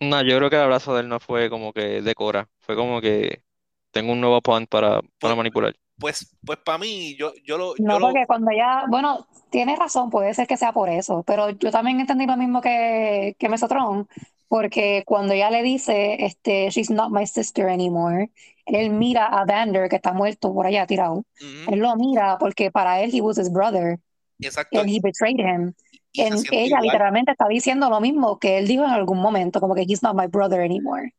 [0.00, 3.00] No, yo creo que el abrazo de él no fue como que decora, fue como
[3.00, 3.42] que
[3.90, 5.74] tengo un nuevo point para, para Pues- manipular.
[5.96, 9.76] Pues, pues para mí, yo, yo lo, No, yo lo- porque cuando ella, bueno, tiene
[9.76, 13.48] razón, puede ser que sea por eso, pero yo también entendí lo mismo que, que
[13.48, 14.08] Mesotron,
[14.48, 18.30] porque cuando ella le dice, este, she's not my sister anymore,
[18.66, 21.24] él mira a Vander, que está muerto por allá tirado.
[21.40, 23.98] Él lo mira porque para él he was his brother
[24.40, 24.80] Exacto.
[24.80, 25.74] and he betrayed him.
[26.12, 26.82] y En- ella igual.
[26.82, 30.14] literalmente está diciendo lo mismo que él dijo en algún momento, como que he's not
[30.14, 31.12] my brother anymore.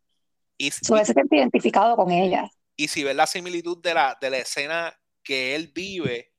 [0.57, 2.49] Y, So y- se siente identificado con ella.
[2.77, 6.31] y si ves la similitud de la, de la escena que él vive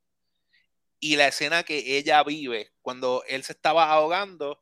[1.01, 4.59] y la escena que ella vive cuando él se estaba ahogando,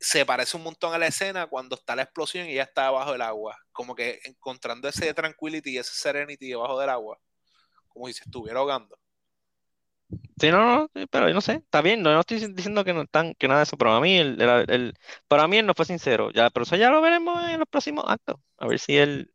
[0.00, 3.12] se parece un montón a la escena cuando está la explosión y ella está debajo
[3.12, 3.58] del agua.
[3.72, 7.18] Como que encontrando ese tranquility y ese serenity debajo del agua.
[7.88, 8.98] Como si se estuviera ahogando.
[10.40, 13.02] Sí, no, no, pero yo no sé, está bien, no, no estoy diciendo que no
[13.02, 14.94] están, que nada de eso, pero a mí, el, el- el-
[15.28, 18.04] para mí él no fue sincero, ya, pero eso ya lo veremos en los próximos
[18.08, 19.32] actos, a ver si él,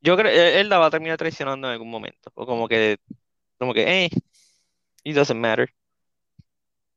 [0.00, 2.98] yo creo, él, él la va a terminar traicionando en algún momento, o como que,
[3.58, 4.10] como que, eh,
[5.04, 5.70] it doesn't matter.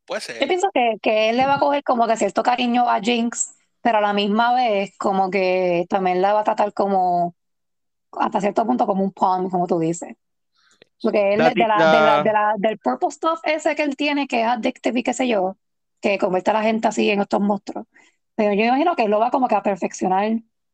[0.05, 0.47] Puede Yo ser.
[0.47, 3.99] pienso que, que él le va a coger como que cierto cariño a Jinx, pero
[3.99, 7.35] a la misma vez como que también la va a tratar como,
[8.13, 10.15] hasta cierto punto, como un pawn, como tú dices.
[11.01, 13.75] Porque él, La de ti- la, de la, la- de la- del purple stuff ese
[13.75, 15.57] que él tiene, que es addictive y qué sé yo,
[16.01, 17.85] que convierte a la gente así en estos monstruos.
[18.35, 20.31] Pero yo imagino que él lo va como que a perfeccionar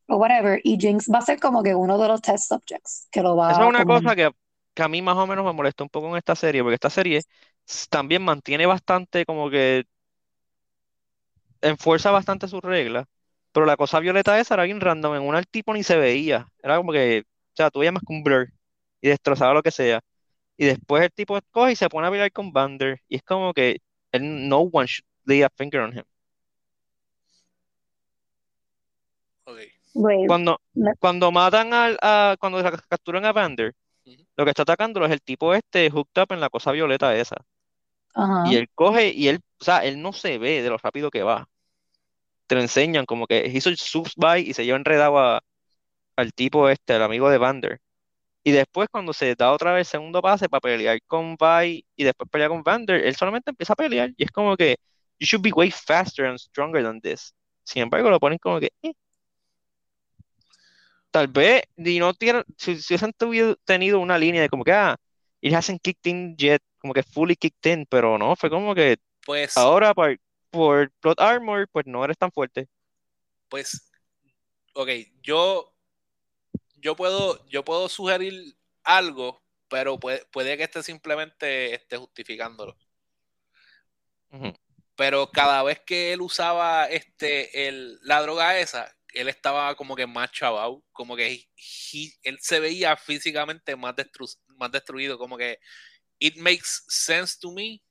[0.08, 3.22] o whatever, y Jinx va a ser como que uno de los test subjects, que
[3.22, 4.32] lo va Eso es una como- cosa que,
[4.80, 6.90] que a mí más o menos me molesta un poco en esta serie, porque esta
[6.90, 7.22] serie
[7.90, 9.86] también mantiene bastante como que
[11.62, 13.06] enfuerza bastante sus reglas,
[13.52, 16.48] pero la cosa violeta esa era bien random, en una el tipo ni se veía,
[16.64, 18.50] era como que, o sea, tú veías más que un blur
[19.02, 20.02] y destrozaba lo que sea,
[20.58, 23.54] y después el tipo coge y se pone a pelear con Vander, y es como
[23.54, 23.80] que
[24.14, 26.04] él- no one should lay a finger on him.
[29.46, 29.60] Ok.
[29.94, 30.62] Wait, Cuando,
[31.00, 33.34] cuando matan al, a, cuando ca- capturan a
[34.38, 37.38] Lo que está atacándolo es el tipo este hooked up en la cosa violeta esa.
[38.42, 41.24] Y él coge y él, o sea, él no se ve de lo rápido que
[41.24, 41.48] va.
[42.48, 45.42] Te lo enseñan como que hizo el subs by y se lleva enredado a-
[46.18, 47.80] al tipo este, al amigo de Vander.
[48.44, 52.04] Y después cuando se da otra vez el segundo pase para pelear con Vi y
[52.06, 54.78] después pelear con Vander, él solamente empieza a pelear y es como que
[55.20, 57.34] you should be way faster and stronger than this.
[57.64, 58.94] Sin embargo, lo ponen como que eh.
[61.12, 64.74] Tal vez y no tiene, si, si hubiesen tuvido- tenido una línea de como que
[64.74, 64.96] ah,
[65.42, 68.98] it hasn't kicked in yet, como que fully kicked in, pero no, fue como que
[69.26, 70.18] Pues, Ahora, por,
[70.52, 72.70] por plot armor, pues no eres tan fuerte.
[73.50, 73.90] pues,
[74.74, 74.90] ok,
[75.24, 75.74] yo,
[76.76, 82.78] yo puedo, yo puedo sugerir algo, pero puede, puede que esté simplemente esté justificándolo.
[84.96, 90.06] Pero cada vez que él usaba este, el, la droga esa, él estaba como que
[90.08, 91.50] más chavao, como que he-
[92.24, 95.60] él se veía físicamente más, destru- más destruido, como que
[96.20, 97.82] it makes sense to me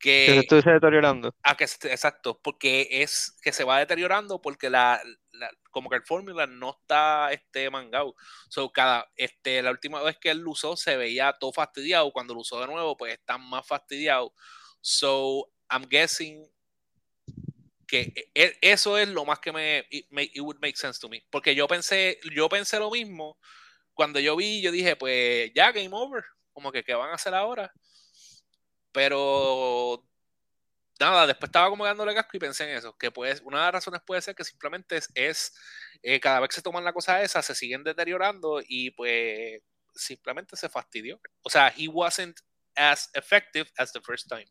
[0.00, 1.34] Que se que estuviese deteriorando.
[1.42, 5.96] a que se- exacto, porque es que se va deteriorando porque la, la- como que
[5.96, 8.14] el fórmula no está este mangado.
[8.48, 12.34] So, cada este la última vez que él lo usó se veía todo fastidiado, cuando
[12.34, 14.32] lo usó de nuevo pues está más fastidiado.
[14.80, 16.48] So, I'm guessing
[17.88, 21.08] que e- e- eso es lo más que me it, it would make sense to
[21.10, 23.38] me, porque yo pensé yo pensé lo mismo
[23.94, 26.24] cuando yo vi, yo dije, pues ya game over,
[26.54, 27.72] como que qué van a hacer ahora.
[28.92, 30.04] Pero
[31.00, 33.74] nada, después estaba como dándole casco y pensé en eso, que pues una de las
[33.74, 35.54] razones puede ser que simplemente es, es,
[36.02, 39.60] eh, cada vez que se toman la cosa esa, se siguen deteriorando y pues
[39.94, 41.20] simplemente se fastidió.
[41.42, 42.38] O sea, he wasn't
[42.76, 44.46] as effective as the first time.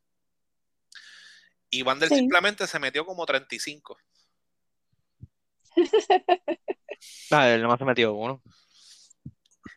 [1.70, 2.16] Y Vander Sí.
[2.16, 3.98] simplemente se metió como 35.
[7.32, 8.42] Ah, él nomás se metió uno.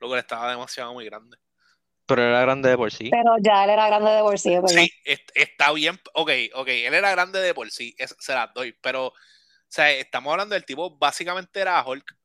[0.01, 1.37] Luego él estaba demasiado muy grande.
[2.07, 3.11] Pero era grande de por sí.
[3.11, 4.83] Pero ya él era grande de bolsillo, ¿verdad?
[4.83, 6.01] Sí, est- está bien.
[6.15, 8.73] Ok, ok, él era grande de por sí, es- se las doy.
[8.81, 9.15] Pero, o
[9.69, 12.17] sea, estamos hablando del tipo, básicamente era Hulk.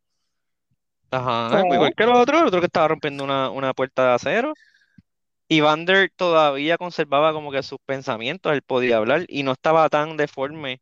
[1.12, 4.54] Ajá, igual que el otro, el otro que estaba rompiendo una, una puerta de acero.
[5.48, 10.18] Y Vander todavía conservaba como que sus pensamientos, él podía hablar y no estaba tan
[10.18, 10.82] deforme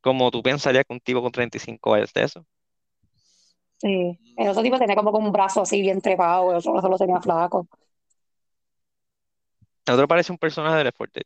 [0.00, 2.46] como tú pensarías que un tipo con 35 años de eso.
[3.78, 4.18] Sí.
[4.36, 6.98] El otro tipo tenía como que un brazo así bien trepado, el otro brazo lo
[6.98, 7.66] tenía flaco.
[9.86, 11.24] El otro parece un personaje de Left 4 Dead.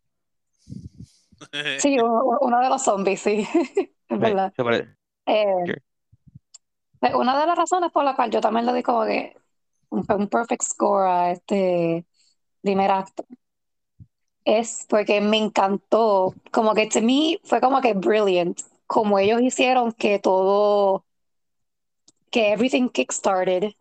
[1.81, 3.47] Sí, uno, de los zombies, sí.
[4.09, 4.53] Es verdad.
[5.27, 5.83] Eh,
[7.01, 9.37] pues una de las razones por la cual yo también le di como que
[9.91, 12.07] un perfect score a este
[12.65, 13.25] primer acto
[14.45, 19.93] es porque me encantó, como que to me fue como que brilliant, como ellos hicieron
[19.93, 21.05] que todo,
[22.31, 23.73] que everything kickstarted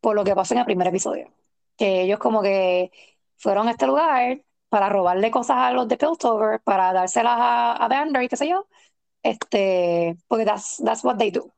[0.00, 1.32] por lo que pasó en el primer episodio.
[1.78, 2.92] Que ellos como que
[3.38, 7.88] fueron a este lugar para robarle cosas a los de Piltover, para dárselas a, a
[7.88, 8.68] Vander y qué sé yo,
[9.22, 11.52] Este, porque that's, that's what they do.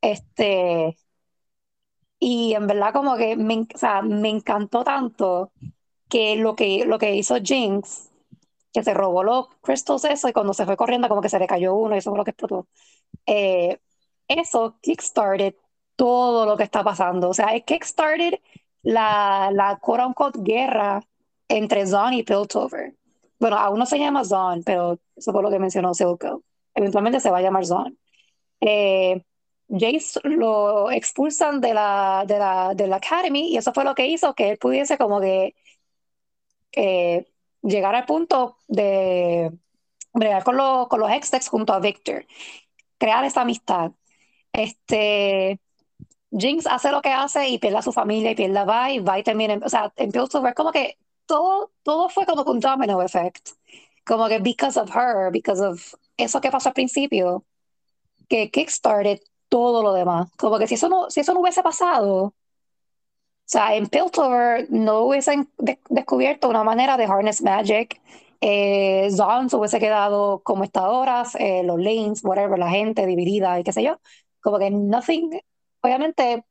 [0.00, 0.96] Este,
[2.24, 5.52] y en verdad como que me, o sea, me encantó tanto
[6.08, 8.10] que lo que, lo que hizo Jinx,
[8.72, 11.46] que se robó los crystals eso y cuando se fue corriendo como que se le
[11.46, 12.66] cayó uno y eso fue lo que explotó.
[13.26, 13.78] Eh,
[14.28, 15.54] eso kickstarted
[15.96, 17.28] todo lo que está pasando.
[17.30, 18.34] O sea, es kickstarted
[18.82, 21.02] la, la quote unquote guerra
[21.48, 22.94] entre Zon y Piltover.
[23.38, 26.42] Bueno, aún no se llama Zon, pero eso fue lo que mencionó Silco.
[26.74, 27.98] Eventualmente se va a llamar Zon.
[28.60, 29.22] Eh,
[29.68, 34.06] Jace lo expulsan de la, de la, de la Academy y eso fue lo que
[34.06, 35.54] hizo que él pudiese como que
[36.72, 37.26] eh,
[37.62, 39.52] llegar al punto de
[40.12, 42.26] bregar con, los con los ex junto a Victor,
[42.98, 43.92] crear esa amistad.
[44.52, 45.60] Este,
[46.30, 49.22] Jinx hace lo que hace y pierde a su familia y pierde a Vi, Vi
[49.22, 53.50] también, o sea, en Piltover como que todo, todo fue como un domino effect,
[54.04, 57.44] como que because of her, because of eso que pasó al principio,
[58.28, 62.14] que kickstarted todo lo demás, como que si eso no, si eso no hubiese pasado,
[62.26, 62.34] o
[63.46, 65.50] sea, en Piltover no hubiesen
[65.90, 68.00] descubierto una manera de harness magic,
[68.40, 73.58] eh, Zon se hubiese quedado como está ahora, eh, los lanes, whatever, la gente dividida
[73.60, 74.00] y qué sé yo,
[74.40, 75.30] como que nothing,
[75.82, 76.44] obviamente,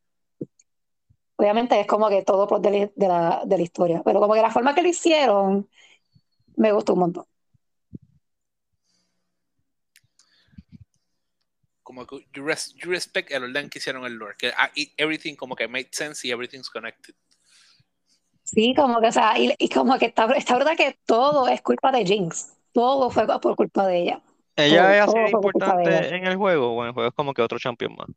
[1.35, 4.51] obviamente es como que todo de, de, la, de la historia, pero como que la
[4.51, 5.69] forma que lo hicieron
[6.57, 7.25] me gustó un montón.
[11.93, 15.35] Como que you, res, you respect el orden que hicieron el lore, que ah, everything
[15.35, 17.13] como que made sense y everything's connected.
[18.43, 21.61] Sí, como que, o sea, y, y como que está, está verdad que todo es
[21.61, 22.53] culpa de Jinx.
[22.71, 24.21] Todo fue por culpa de ella.
[24.55, 27.95] ¿Ella es importante en el juego o en el juego es como que otro champion
[27.95, 28.07] más?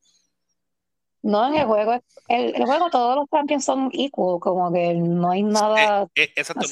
[1.22, 5.30] No, en el juego, el, el juego todos los champions son equal, como que no
[5.30, 6.66] hay nada eh, eh, exacto,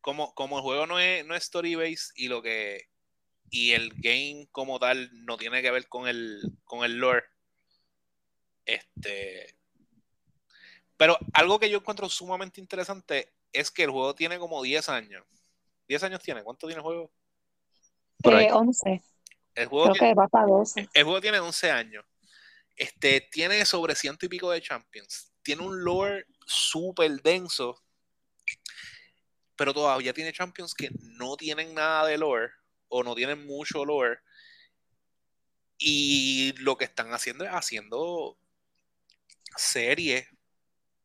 [0.00, 2.91] como, como el juego no es, no es story based y lo que
[3.52, 7.24] y el game como tal no tiene que ver con el con el lore.
[8.64, 9.54] Este
[10.96, 15.24] pero algo que yo encuentro sumamente interesante es que el juego tiene como 10 años.
[15.88, 16.42] ¿10 años tiene?
[16.42, 17.12] ¿Cuánto tiene el juego?
[18.24, 19.02] Eh, 11.
[19.54, 20.88] El juego, tiene, va para 12.
[20.94, 22.04] el juego tiene 11 años.
[22.76, 25.30] Este, tiene sobre ciento y pico de champions.
[25.42, 27.82] Tiene un lore súper denso.
[29.56, 30.88] Pero todavía tiene champions que
[31.18, 32.52] no tienen nada de lore.
[32.94, 34.18] O no tienen mucho lore.
[35.78, 38.36] Y lo que están haciendo es haciendo
[39.56, 40.28] series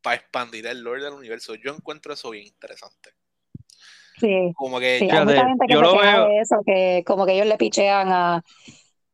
[0.01, 1.55] para expandir el lore del universo.
[1.55, 3.11] Yo encuentro eso bien interesante.
[4.19, 4.51] Sí.
[4.55, 6.27] Como que, sí, hay mucha gente que yo lo veo.
[6.27, 8.43] De eso, que como que ellos le pichean a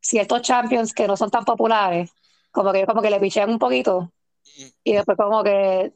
[0.01, 2.11] ciertos champions que no son tan populares,
[2.51, 4.11] como que ellos como que le pichean un poquito
[4.57, 4.67] mm.
[4.84, 5.93] y después como que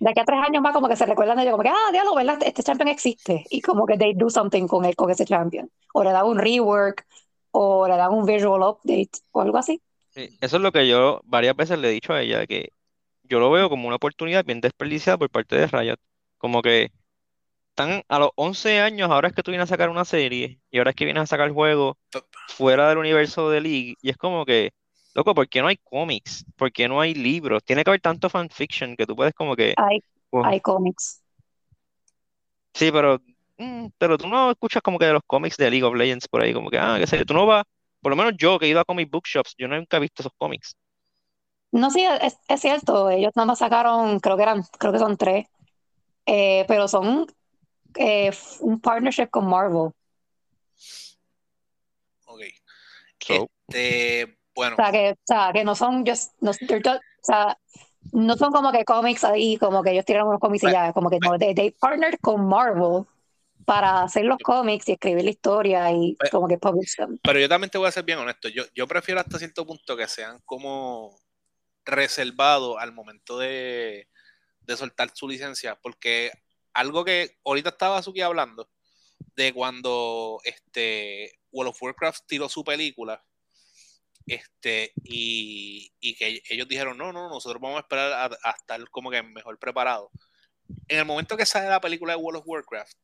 [0.00, 1.92] de aquí a tres años más como que se recuerdan de ellos como que, ah,
[1.92, 2.38] diablo, ¿verdad?
[2.44, 5.70] Este champion existe y como que they do something con él, con ese champion.
[5.92, 7.06] O le dan un rework
[7.50, 9.80] o le dan un visual update o algo así.
[10.10, 12.72] Sí, eso es lo que yo varias veces le he dicho a ella, que
[13.24, 15.98] yo lo veo como una oportunidad bien desperdiciada por parte de Riot.
[16.38, 16.90] Como que
[17.70, 20.78] están a los 11 años, ahora es que tú vienes a sacar una serie y
[20.78, 21.96] ahora es que vienes a sacar juegos
[22.48, 24.72] fuera del universo de League y es como que,
[25.14, 26.44] loco, ¿por qué no hay cómics?
[26.56, 27.64] ¿Por qué no hay libros?
[27.64, 29.74] Tiene que haber tanto fanfiction que tú puedes como que...
[29.76, 30.02] Hay,
[30.44, 31.22] hay cómics.
[32.74, 33.20] Sí, pero,
[33.56, 36.42] mm, pero tú no escuchas como que de los cómics de League of Legends por
[36.42, 37.64] ahí, como que, ah, qué sé tú no vas,
[38.00, 40.32] por lo menos yo que he ido a comic bookshops, yo nunca he visto esos
[40.36, 40.76] cómics.
[41.72, 45.16] No, sí, es, es cierto, ellos nada más sacaron, creo que eran, creo que son
[45.16, 45.46] tres,
[46.24, 47.26] eh, pero son
[47.96, 48.30] eh,
[48.60, 49.90] un partnership con Marvel.
[52.26, 52.42] Ok.
[53.28, 54.74] Este, bueno.
[54.74, 57.56] O sea, que, o sea, que no son just, no, o sea,
[58.12, 61.08] no son como que cómics ahí, como que ellos tiran unos cómics y ya, como
[61.10, 63.04] que no, they, they partnered con Marvel
[63.64, 67.18] para hacer los cómics y escribir la historia y como que publish them.
[67.22, 69.96] Pero yo también te voy a ser bien honesto, yo, yo prefiero hasta cierto punto
[69.96, 71.16] que sean como
[71.84, 74.08] reservados al momento de,
[74.62, 76.32] de soltar su licencia, porque
[76.74, 78.68] algo que ahorita estaba Suki hablando
[79.36, 83.22] de cuando este World of Warcraft tiró su película
[84.28, 89.22] este y, que ellos dijeron no no nosotros vamos a esperar a, estar como que
[89.22, 90.10] mejor preparado
[90.88, 92.96] en el momento que sale la película de World of Warcraft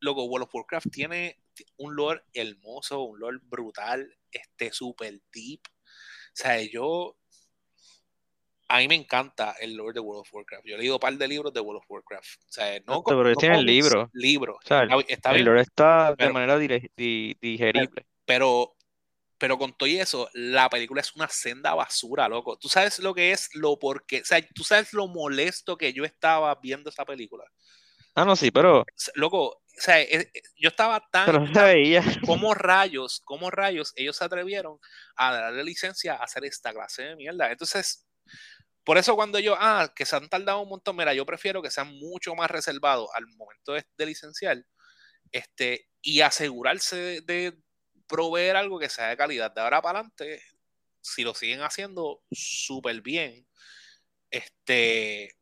[0.00, 1.42] luego World of Warcraft tiene
[1.76, 7.16] un lore hermoso un lore brutal este super deep o sea yo
[8.68, 10.64] a mí me encanta el lore de World of Warcraft.
[10.66, 12.42] Yo he leído un par de libros de World of Warcraft.
[12.42, 14.10] O sea, no, pero no tiene el libro.
[14.12, 14.58] Libro.
[14.60, 17.88] está, el lore está de manera digerible.
[17.92, 18.75] Pero, pero
[19.38, 22.56] con todo eso, la película es una senda basura, loco.
[22.58, 26.04] Tú sabes lo que es lo porque, o sea, tú sabes lo molesto que yo
[26.04, 27.44] estaba viendo esa película.
[28.14, 28.84] Ah, no, sí, pero.
[29.14, 32.02] Loco, o sea, eh, eh, yo estaba tan, Pero tan- veía.
[32.24, 34.78] ¿Cómo rayos, cómo rayos ellos se atrevieron
[35.16, 37.50] a darle licencia a hacer esta clase de mierda?
[37.52, 38.06] Entonces,
[38.84, 41.70] por eso cuando yo, ah, que se han tardado un montón, mira, yo prefiero que
[41.70, 44.64] sean mucho más reservados al momento de, de licenciar
[45.30, 47.58] este, y asegurarse de, de
[48.08, 49.50] proveer algo que sea de calidad.
[49.52, 50.42] De ahora para adelante,
[51.00, 53.46] si lo siguen haciendo súper bien,
[54.30, 55.36] este,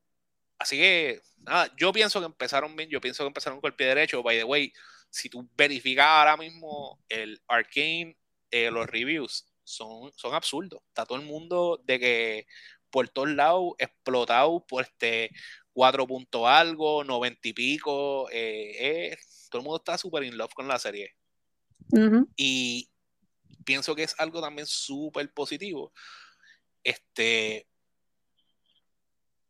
[0.59, 3.89] así que, nada, yo pienso que empezaron bien, yo pienso que empezaron con el pie
[3.89, 4.73] derecho, by the way,
[5.11, 8.19] si tú verificas ahora mismo el Arcane,
[8.51, 10.81] eh, los reviews son, son absurdos.
[10.89, 12.47] Está todo el mundo de que
[12.91, 15.31] por todos lados explotado por este
[15.73, 18.29] 4 punto algo, 90 y pico.
[18.31, 19.19] eh, eh,
[19.51, 21.15] todo el mundo está súper in love con la serie.
[22.37, 22.89] Y
[23.65, 25.93] pienso que es algo también súper positivo.
[26.83, 27.67] Este.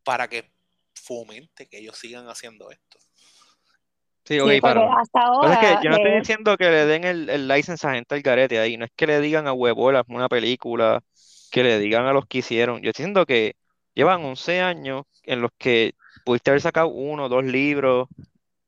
[0.02, 0.52] Para que
[0.94, 2.98] fomente que ellos sigan haciendo esto.
[4.24, 4.98] Sí, ok, Sí, porque pero.
[4.98, 7.86] hasta ahora es que yo no estoy eh, diciendo que le den el, el license
[7.86, 11.02] a gente al garete ahí, no es que le digan a Huevola una película,
[11.50, 12.80] que le digan a los que hicieron.
[12.82, 13.54] Yo estoy diciendo que
[13.94, 18.08] llevan 11 años en los que pudiste haber sacado uno, dos libros,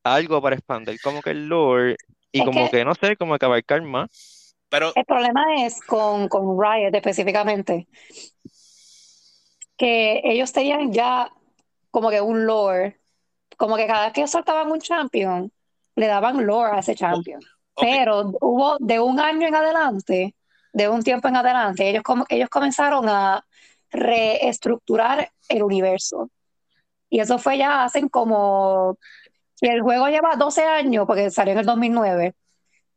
[0.05, 1.97] algo para expandir como que el lore
[2.37, 4.55] y Es como que- que, no sé, como que abarcar más.
[4.69, 7.87] Pero el problema es con, con Riot específicamente,
[9.77, 11.31] que ellos tenían ya
[11.91, 13.01] como que un lore,
[13.57, 15.51] como que cada vez que ellos soltaban un champion,
[15.95, 17.41] le daban lore a ese champion.
[17.79, 20.35] Pero hubo de un año en adelante,
[20.73, 23.45] de un tiempo en adelante, ellos, como, ellos comenzaron a
[23.91, 26.31] reestructurar el universo.
[27.09, 28.99] Y eso fue ya hacen como,
[29.57, 32.35] si el juego lleva 12 años, porque salió en el 2009,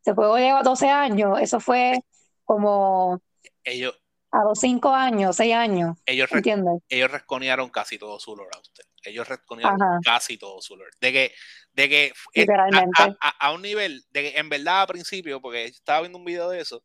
[0.02, 2.00] si el juego lleva 12 años, eso fue
[2.44, 3.22] como
[3.64, 4.00] ellos,
[4.32, 6.82] a los 5 años, 6 años, ellos, ¿entiendes?
[6.88, 8.84] ellos resconearon casi todo su lore a usted.
[9.04, 10.00] Ellos resconearon Ajá.
[10.04, 10.92] casi todo su lore.
[11.02, 11.34] De que,
[11.72, 13.04] de que eh, a, Literalmente.
[13.04, 16.26] a- a- a un nivel, de que en verdad a principio, porque estaba viendo un
[16.26, 16.84] video de eso,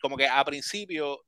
[0.00, 1.24] como que a principio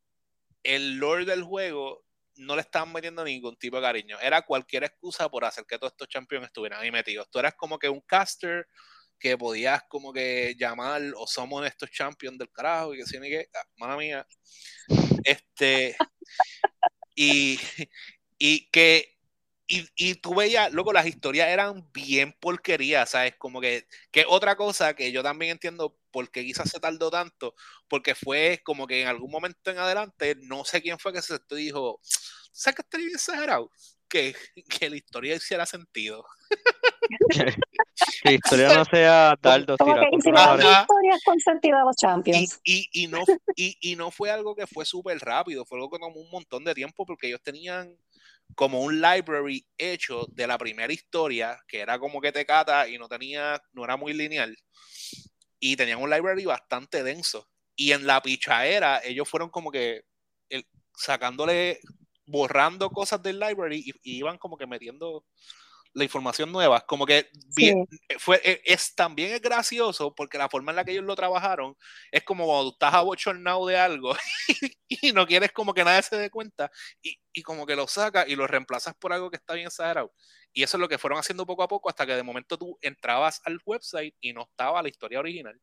[0.62, 2.05] el lore del juego
[2.37, 4.18] no le estaban metiendo ningún tipo de cariño.
[4.20, 7.28] Era cualquier excusa por hacer que todos estos champions estuvieran ahí metidos.
[7.30, 8.66] Tú eras como que un caster
[9.18, 13.49] que podías como que llamar o somos estos champions del carajo y que ni que,
[13.55, 14.26] ah, mala mía.
[15.24, 15.97] Este,
[17.16, 17.59] y,
[18.39, 19.16] y que,
[19.66, 23.34] y, y tú veías, luego las historias eran bien porquerías, ¿sabes?
[23.37, 27.55] Como que, que otra cosa que yo también entiendo por qué quizás se tardó tanto,
[27.89, 31.34] porque fue como que en algún momento en adelante, no sé quién fue que se
[31.51, 32.01] y dijo,
[32.57, 33.70] ¿sabes que estaría bien exagerado?
[34.09, 34.34] Que,
[34.68, 36.24] que la historia hiciera sentido.
[37.38, 37.54] Que
[38.24, 40.57] la historia no sea Ajá.
[40.57, 40.64] pared.
[40.82, 42.61] historias con sentido a los Y, champions.
[42.64, 45.98] y, y, no, y, y no fue algo que fue súper rápido, fue algo que
[45.98, 47.96] tomó un montón de tiempo porque ellos tenían
[48.54, 52.96] como un library hecho de la primera historia, que era como que te cata y
[52.98, 54.57] no tenía, no era muy lineal.
[55.59, 57.48] Y tenían un library bastante denso.
[57.74, 60.04] Y en la pichaera, ellos fueron como que
[60.48, 61.80] el- sacándole,
[62.27, 65.24] borrando cosas del library y, y iban como que metiendo
[65.95, 66.83] la información nueva.
[66.83, 67.87] Como que bien,
[68.18, 71.74] fue, e- es, también es gracioso porque la forma en la que ellos lo trabajaron
[72.12, 74.14] es como cuando estás abochornado de algo
[74.89, 76.70] y no quieres como que nadie se dé cuenta
[77.03, 80.12] y, y como que lo sacas y lo reemplazas por algo que está bien exagerado.
[80.53, 82.79] Y eso es lo que fueron haciendo poco a poco hasta que de momento tú
[82.83, 85.59] entrabas al website y no estaba la historia original.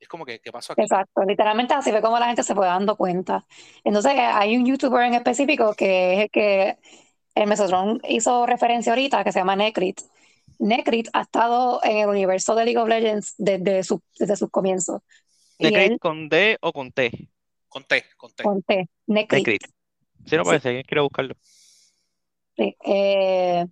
[0.00, 0.82] Es como que, ¿qué pasó aquí?
[0.82, 3.44] Exacto, literalmente así fue como la gente se fue dando cuenta.
[3.84, 6.78] Entonces hay un youtuber en específico que es el que
[7.34, 10.00] el Mesotron hizo referencia ahorita, que se llama Necrit.
[10.58, 15.02] Necrit ha estado en el universo de League of Legends desde, su, desde sus comienzos.
[15.60, 17.10] ¿Necrit él, con D o con T?
[17.68, 18.42] Conté, conté.
[18.44, 19.46] con T, Necrit.
[19.46, 19.64] Necrit.
[20.26, 20.48] Si no Sí.
[20.48, 21.34] parece, alguien quiere buscarlo.
[22.56, 23.66] Sí, eh,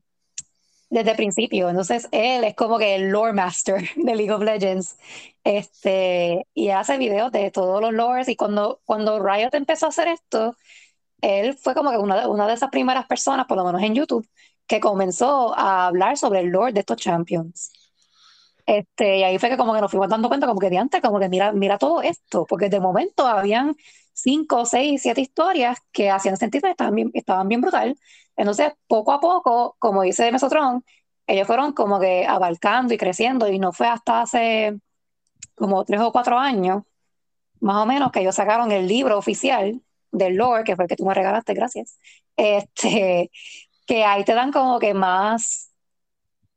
[0.91, 1.69] desde el principio.
[1.69, 4.97] Entonces, él es como que el lore master de League of Legends.
[5.45, 8.29] Este, y hace videos de todos los lores.
[8.29, 10.57] Y cuando, cuando Riot empezó a hacer esto,
[11.23, 13.95] él fue como que una, de- una de esas primeras personas, por lo menos en
[13.95, 14.29] YouTube,
[14.67, 17.73] que comenzó a hablar sobre el lore de estos champions.
[18.67, 21.01] Este, y ahí fue que como que nos fuimos dando cuenta, como que de antes,
[21.01, 23.77] como que mira, mira todo esto, porque de momento habían
[24.13, 27.97] cinco, seis, siete historias que hacían sentido estaban bien, estaban bien brutal.
[28.37, 30.85] Entonces, poco a poco, como dice Mesotron,
[31.27, 34.79] ellos fueron como que abarcando y creciendo y no fue hasta hace
[35.55, 36.85] como tres o cuatro años,
[37.61, 39.81] más o menos, que ellos sacaron el libro oficial
[40.13, 41.99] del lore, que fue el que tú me regalaste, gracias.
[42.37, 43.31] Este,
[43.87, 45.71] que ahí te dan como que más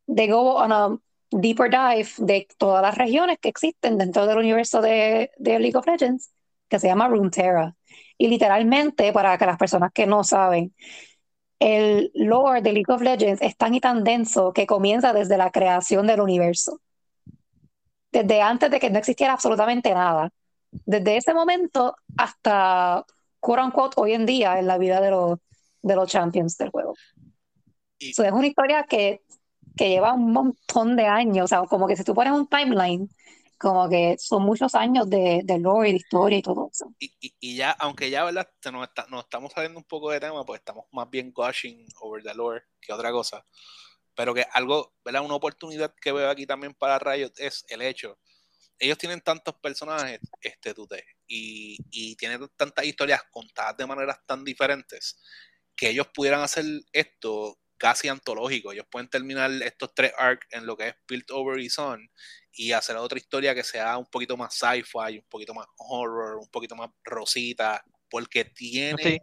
[0.07, 0.97] de go on a
[1.32, 5.86] deeper dive de todas las regiones que existen dentro del universo de, de League of
[5.86, 6.32] Legends,
[6.67, 7.75] que se llama Runeterra.
[8.17, 10.73] Y literalmente, para que las personas que no saben,
[11.60, 15.51] el lore de League of Legends es tan y tan denso que comienza desde la
[15.51, 16.80] creación del universo.
[18.12, 20.30] desde antes de que no existiera absolutamente nada.
[20.72, 23.05] Desde ese momento hasta,
[23.39, 25.39] quote unquote, hoy en día en la vida de los,
[25.82, 26.93] de los champions del juego.
[27.99, 29.22] Y- So, es una historia que,
[29.76, 33.10] que lleva un montón de años, o sea, como que si tú pones un timeline,
[33.60, 36.93] como que son muchos años de, de lore de historia y todo eso.
[36.99, 38.49] Y, y- y ya, aunque ya, ¿verdad?
[38.72, 42.24] Nos, está- nos estamos saliendo un poco de tema, pues estamos más bien gushing over
[42.24, 43.45] the lore que otra cosa.
[44.16, 45.24] Pero que algo, ¿verdad?
[45.24, 48.18] Una oportunidad que veo aquí también para Riot es el hecho.
[48.80, 54.43] Ellos tienen tantos personajes, este Tute, y, y tienen tantas historias contadas de maneras tan
[54.43, 55.22] diferentes
[55.76, 58.71] que ellos pudieran hacer esto casi antológico.
[58.71, 62.07] Ellos pueden terminar estos tres arcs en lo que es Piltover y Sun
[62.51, 66.49] y hacer otra historia que sea un poquito más sci-fi, un poquito más horror, un
[66.49, 69.19] poquito más rosita, porque tienen, Sí.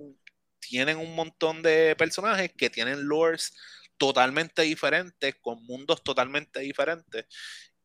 [0.59, 3.55] tienen un montón de personajes que tienen lores
[3.99, 7.27] totalmente diferentes, con mundos totalmente diferentes.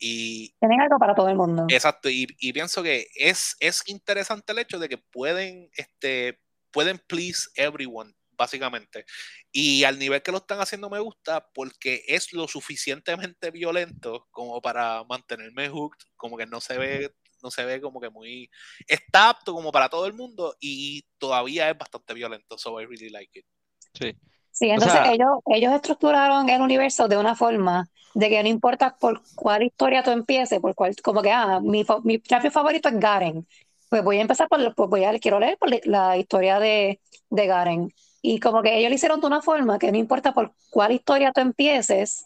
[0.04, 1.66] Y Tienen algo para todo el mundo.
[1.70, 6.40] exacto, y, y pienso que es, es interesante el hecho de que pueden, este,
[6.72, 8.12] pueden please everyone,
[8.42, 9.06] básicamente.
[9.52, 14.60] Y al nivel que lo están haciendo me gusta porque es lo suficientemente violento como
[14.62, 17.14] para mantenerme hooked, como que no se ve,
[17.44, 18.50] no se ve como que muy
[18.88, 23.10] está apto como para todo el mundo y todavía es bastante violento, so I really
[23.10, 23.46] like it.
[23.94, 24.16] Sí.
[24.52, 28.98] Sí, entonces sea- ellos, ellos estructuraron el universo de una forma de que no importa
[29.00, 33.00] por cuál historia tú empieces, por cuál, como que, ah, mi, mi champion favorito es
[33.00, 33.48] Garen.
[33.90, 37.46] Pues voy a empezar por, pues voy a, quiero leer por la historia de, de
[37.48, 37.94] Garen.
[38.22, 41.32] Y como que ellos lo hicieron de una forma que no importa por cuál historia
[41.32, 42.26] tú empieces,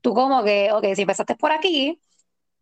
[0.00, 2.00] tú como que, ok, si empezaste por aquí,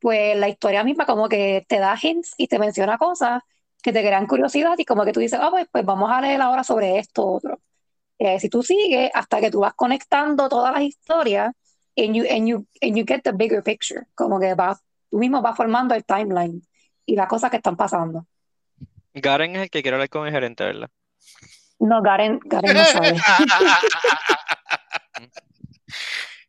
[0.00, 3.42] pues la historia misma como que te da hints y te menciona cosas
[3.82, 6.40] que te crean curiosidad y como que tú dices, ah, pues, pues vamos a leer
[6.40, 7.60] ahora sobre esto otro.
[8.38, 11.52] Si tú sigues hasta que tú vas conectando todas las historias
[11.96, 14.78] and you, and you, and you get the bigger picture, como que vas,
[15.10, 16.62] tú mismo vas formando el timeline
[17.04, 18.24] y las cosas que están pasando.
[19.14, 20.90] Garen es el que quiere hablar con el gerente, ¿verdad?
[21.82, 23.16] No, Garen, Garen no sabe.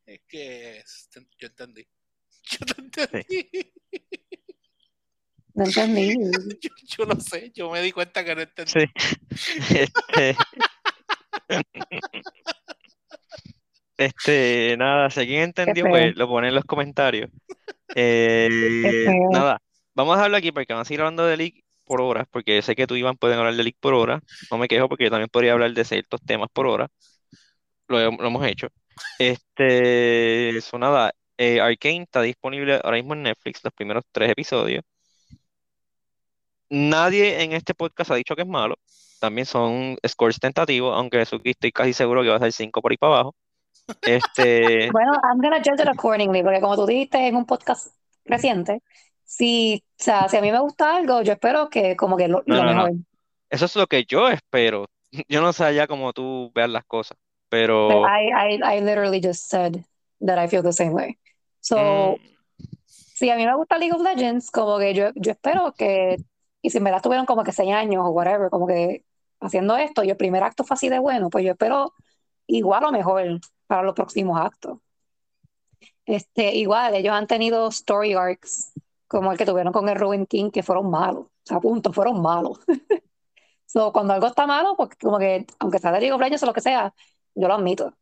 [0.06, 1.10] es que es-
[1.40, 1.88] yo entendí.
[2.44, 3.50] Yo te entendí.
[5.56, 6.14] No entendí.
[6.62, 8.72] Yo, yo lo sé, yo me di cuenta que no entendí.
[9.36, 9.60] Sí.
[9.70, 10.36] Este,
[13.98, 17.30] este, nada, si alguien entendió, pues lo pone en los comentarios.
[17.96, 18.50] Eh,
[19.30, 19.62] nada,
[19.94, 22.76] vamos a dejarlo aquí porque van a seguir hablando de League por horas, porque sé
[22.76, 24.22] que tú, Iván, pueden hablar de League por horas.
[24.52, 26.90] No me quejo porque yo también podría hablar de ciertos temas por hora.
[27.88, 28.68] Lo, lo hemos hecho.
[29.20, 34.84] Este, eso nada, eh, Arcane está disponible ahora mismo en Netflix, los primeros tres episodios.
[36.70, 38.76] Nadie en este podcast ha dicho que es malo.
[39.20, 42.92] También son scores tentativos, aunque Suki estoy casi seguro que va a ser 5 por
[42.92, 43.36] ahí para abajo.
[44.02, 48.82] Este, Bueno, I'm gonna judge it accordingly, porque como tú dijiste en un podcast reciente,
[49.36, 52.44] si, o sea, si a mí me gusta algo, yo espero que como que lo,
[52.46, 52.88] No, lo no, no.
[52.88, 52.92] mejor.
[53.50, 54.88] eso es lo que yo espero.
[55.30, 57.18] Yo no sé allá cómo tú veas las cosas,
[57.88, 59.84] But pero I, I, I literally just said
[60.22, 61.18] that I feel the same way.
[61.62, 62.34] So, mm,
[62.88, 66.18] si a mí me gusta League of Legends, como que yo, yo espero que,
[66.62, 69.06] y si en verdad tuvieron como que seis años o whatever, como que
[69.42, 71.94] haciendo esto y el primer acto fue así de bueno, pues yo espero
[72.48, 74.80] igual o mejor para los próximos actos.
[76.06, 78.74] Este, igual, ellos han tenido story arcs
[79.14, 82.22] como el que tuvieron con el Ruin King, que fueron malos, o sea, punto, fueron
[82.22, 82.60] malos.
[83.66, 86.46] So, cuando algo está malo, pues como que, aunque sea de League of Legends o
[86.46, 86.94] lo que sea,
[87.36, 87.96] yo lo admito.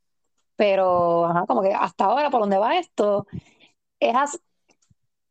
[0.55, 3.27] Pero, ajá, como que hasta ahora, por donde va esto,
[3.99, 4.39] it has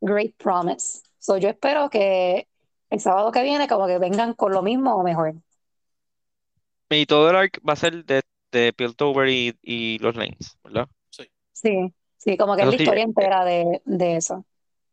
[0.01, 1.03] great promise.
[1.19, 2.47] So, yo espero que
[2.89, 5.35] el sábado que viene, como que vengan con lo mismo o mejor.
[6.89, 8.21] y todo el arc va a ser de,
[8.51, 10.87] de Piltover y, y los lanes, ¿verdad?
[11.53, 14.45] Sí, sí, como que es la sí, historia eh, entera de, de eso.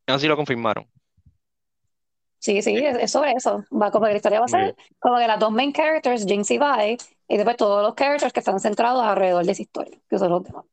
[0.09, 0.86] Así lo confirmaron.
[2.40, 3.64] Sí, sí, es, es sobre eso.
[3.72, 6.50] Va como que la historia va a ser como que las dos main characters, Jinx
[6.52, 6.96] y Vi,
[7.28, 10.44] y después todos los characters que están centrados alrededor de esa historia, que son los
[10.44, 10.64] demás.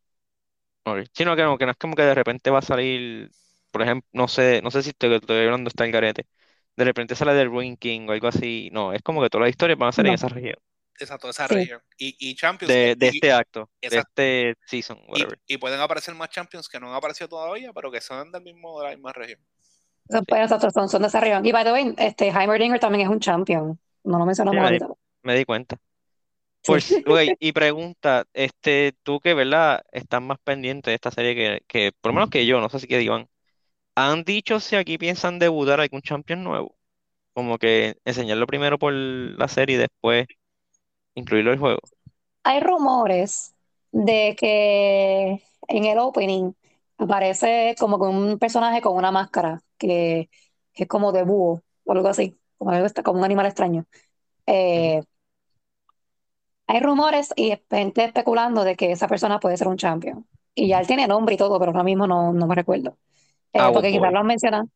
[0.84, 1.00] Ok.
[1.14, 3.32] Sí, no, que no, que no es como que de repente va a salir,
[3.72, 6.28] por ejemplo, no sé, no sé si te, estoy hablando está el garete.
[6.76, 8.70] De repente sale del Ruin King o algo así.
[8.72, 10.56] No, es como que todas las historias van a ser en esa región.
[11.00, 11.56] Exacto, esa Sí.
[11.56, 11.82] región.
[11.98, 12.74] Y, y Champions.
[12.74, 15.40] De, de y- este acto, de este season, y, whatever.
[15.48, 18.80] y pueden aparecer más Champions que no han aparecido todavía, pero que son del mismo,
[18.80, 19.40] de la misma región.
[20.10, 21.46] Son, pues, exacto, son, son de esa región.
[21.46, 23.80] Y by the way, este, Heimerdinger también es un champion.
[24.04, 24.88] No lo mencionamos Sí, me di- ahorita.
[25.24, 25.78] Me di cuenta.
[26.66, 29.84] Pues, ok, y pregunta, este, tú que, ¿verdad?
[29.92, 32.80] Estás más pendiente de esta serie que, que, por lo menos que yo, no sé
[32.80, 33.28] si que Iván.
[33.96, 36.78] ¿Han dicho si aquí piensan debutar algún champion nuevo?
[37.34, 40.28] Como que enseñarlo primero por la serie y después
[41.16, 41.80] incluirlo al juego.
[42.44, 43.56] Hay rumores
[43.92, 46.54] de que en el opening
[46.98, 50.30] aparece como con un personaje con una máscara que,
[50.74, 53.86] que es como de búho o algo así, como, algo, como un animal extraño.
[54.48, 55.04] Eh,
[56.68, 60.28] hay rumores y gente especulando de que esa persona puede ser un champion.
[60.56, 62.98] Y ya él tiene nombre y todo, pero ahora mismo no, no me recuerdo.
[63.54, 64.68] Eh, Ah, porque quizás lo han mencionado,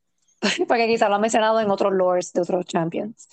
[0.68, 3.28] porque quizás lo han mencionado en otros lores de otros champions.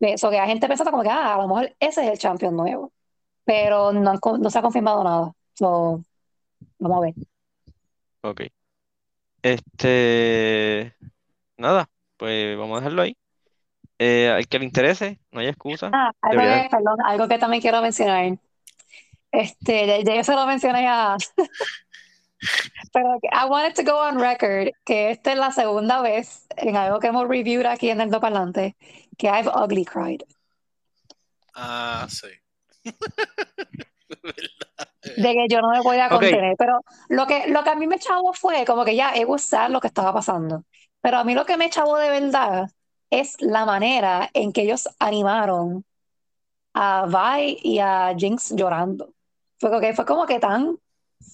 [0.00, 2.56] Eso que hay gente pensando como que ah, a lo mejor ese es el champion
[2.56, 2.92] nuevo.
[3.44, 5.32] Pero no, han no se ha confirmado nada.
[5.54, 6.02] So,
[6.78, 7.14] vamos a ver.
[8.22, 8.42] Ok.
[9.42, 10.94] Este.
[11.56, 13.16] Nada, pues vamos a dejarlo ahí.
[13.98, 15.90] Eh, al que le interese, no hay excusa.
[15.92, 18.38] Ah, algo que, perdón, algo que también quiero mencionar.
[19.30, 21.16] Este, ya, ya yo se lo mencioné a.
[22.92, 26.98] Pero I wanted to go on record que esta es la segunda vez en algo
[26.98, 28.76] que hemos reviewed aquí en el Do Parlante
[29.18, 30.22] que I've ugly cried.
[31.54, 32.28] Ah, sí.
[35.02, 36.12] De que yo no me podía Ok.
[36.12, 36.56] contener.
[36.58, 39.70] Pero lo que, lo que a mí me chavó fue como que ya, was sad
[39.70, 40.64] lo que estaba pasando.
[41.00, 42.70] Pero a mí lo que me chavó de verdad
[43.10, 45.84] es la manera en que ellos animaron
[46.74, 49.14] a Vi y a Jinx llorando.
[49.58, 50.78] Fue, que- fue como que tan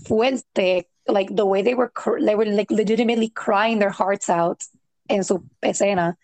[0.06, 4.62] fuerte, like the way they were, cr- they were like legitimately crying their hearts out
[5.08, 6.18] en su escena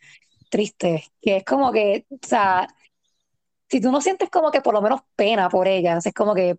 [0.51, 2.69] triste, que es como que, o sea,
[3.69, 6.59] si tú no sientes como que por lo menos pena por ellas, es como que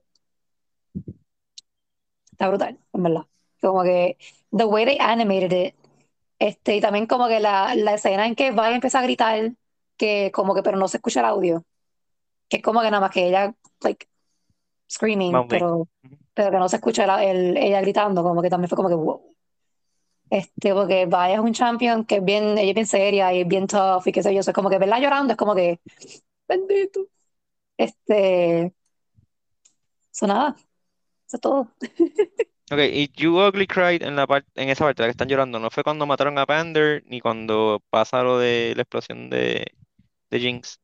[2.31, 3.25] está brutal, en verdad.
[3.61, 4.17] Como que
[4.51, 5.75] the way they animated it,
[6.39, 9.53] este, y también como que la, la escena en que Vi empieza a gritar,
[9.95, 11.63] que como que pero no se escucha el audio,
[12.49, 14.07] que es como que nada más que ella, like,
[14.91, 15.47] screaming, bien.
[15.47, 15.87] pero,
[16.33, 18.95] pero que no se escucha la- el- ella gritando, como que también fue como que
[18.95, 19.35] wow.
[20.29, 23.47] Este, porque Vi es un champion que es bien, ella es bien seria y es
[23.47, 25.79] bien tough y qué sé yo, eso es como que verla llorando es como que,
[26.47, 27.07] bendito.
[27.77, 28.73] Este,
[30.11, 30.55] eso nada,
[31.27, 31.69] eso es todo.
[32.71, 35.59] Ok, y You Ugly Cried en la parte, en esa parte, la que están llorando,
[35.59, 39.75] no fue cuando mataron a Pander, ni cuando pasa lo de la explosión de,
[40.31, 40.79] de Jinx.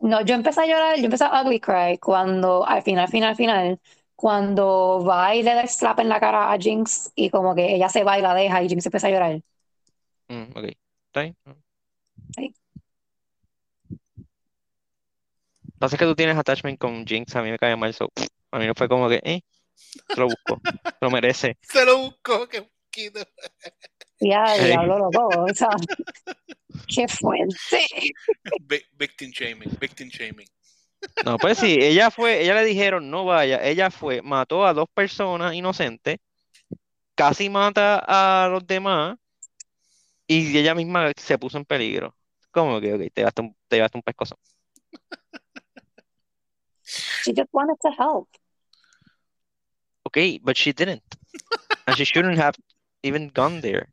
[0.00, 3.80] No, yo empecé a llorar, yo empecé a ugly cry cuando, al final, final, final,
[4.24, 7.74] cuando va y le da el slap en la cara a Jinx y como que
[7.74, 9.42] ella se va y la deja y Jinx empieza a llorar.
[10.28, 10.64] Mm, ok,
[11.08, 11.36] ¿está bien?
[12.34, 12.54] Sí.
[15.74, 18.08] Entonces que tú tienes attachment con Jinx, a mí me cae mal, so,
[18.50, 19.42] a mí no fue como que, eh,
[19.84, 20.58] se lo busco,
[21.02, 21.58] lo merece.
[21.60, 23.20] Se lo buscó, que poquito.
[24.20, 24.64] Ya, Sí.
[24.68, 25.68] diablo loco, o sea,
[26.86, 27.84] qué fuerte.
[28.62, 30.48] Vi- Victim shaming, victim shaming.
[31.24, 34.86] No, pues sí, ella fue, ella le dijeron, no vaya, ella fue, mató a dos
[34.92, 36.18] personas inocentes,
[37.14, 39.16] casi mata a los demás,
[40.26, 42.14] y ella misma se puso en peligro.
[42.50, 44.38] ¿Cómo que, ok, te llevaste un, te llevaste un pescozo?
[47.24, 48.28] She just wanted to help.
[50.04, 51.02] Ok, but she didn't.
[51.86, 52.54] And she shouldn't have
[53.02, 53.88] even gone there.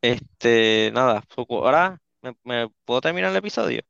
[0.00, 2.00] Este, nada, ahora
[2.44, 3.82] me, me puedo terminar el episodio.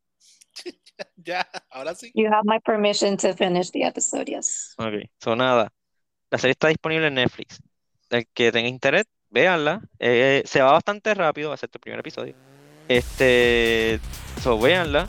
[1.14, 2.10] Ya, ahora sí.
[2.12, 4.74] You have my permission to finish the episode, yes.
[4.78, 5.72] Ok, so nada.
[6.28, 7.60] La serie está disponible en Netflix.
[8.10, 9.80] El que tenga interés, véanla.
[10.00, 12.34] Eh, se va bastante rápido, va a ser tu primer episodio.
[12.88, 14.00] Este,
[14.42, 15.06] so véanla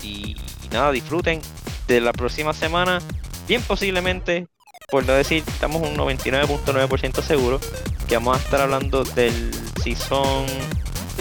[0.00, 1.40] y, y nada, disfruten
[1.88, 3.00] de la próxima semana.
[3.48, 4.46] Bien posiblemente,
[4.90, 7.60] por no decir, estamos un 99.9% seguro
[8.08, 9.50] que vamos a estar hablando del
[9.82, 10.46] season,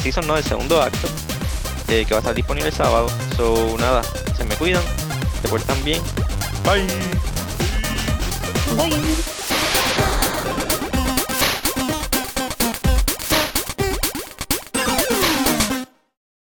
[0.01, 1.07] season no, del segundo acto,
[1.91, 3.07] eh, que va a estar disponible el sábado.
[3.35, 4.01] So nada,
[4.37, 4.83] se me cuidan,
[5.41, 6.01] se portan bien.
[6.63, 6.87] Bye.
[8.77, 9.40] Bye.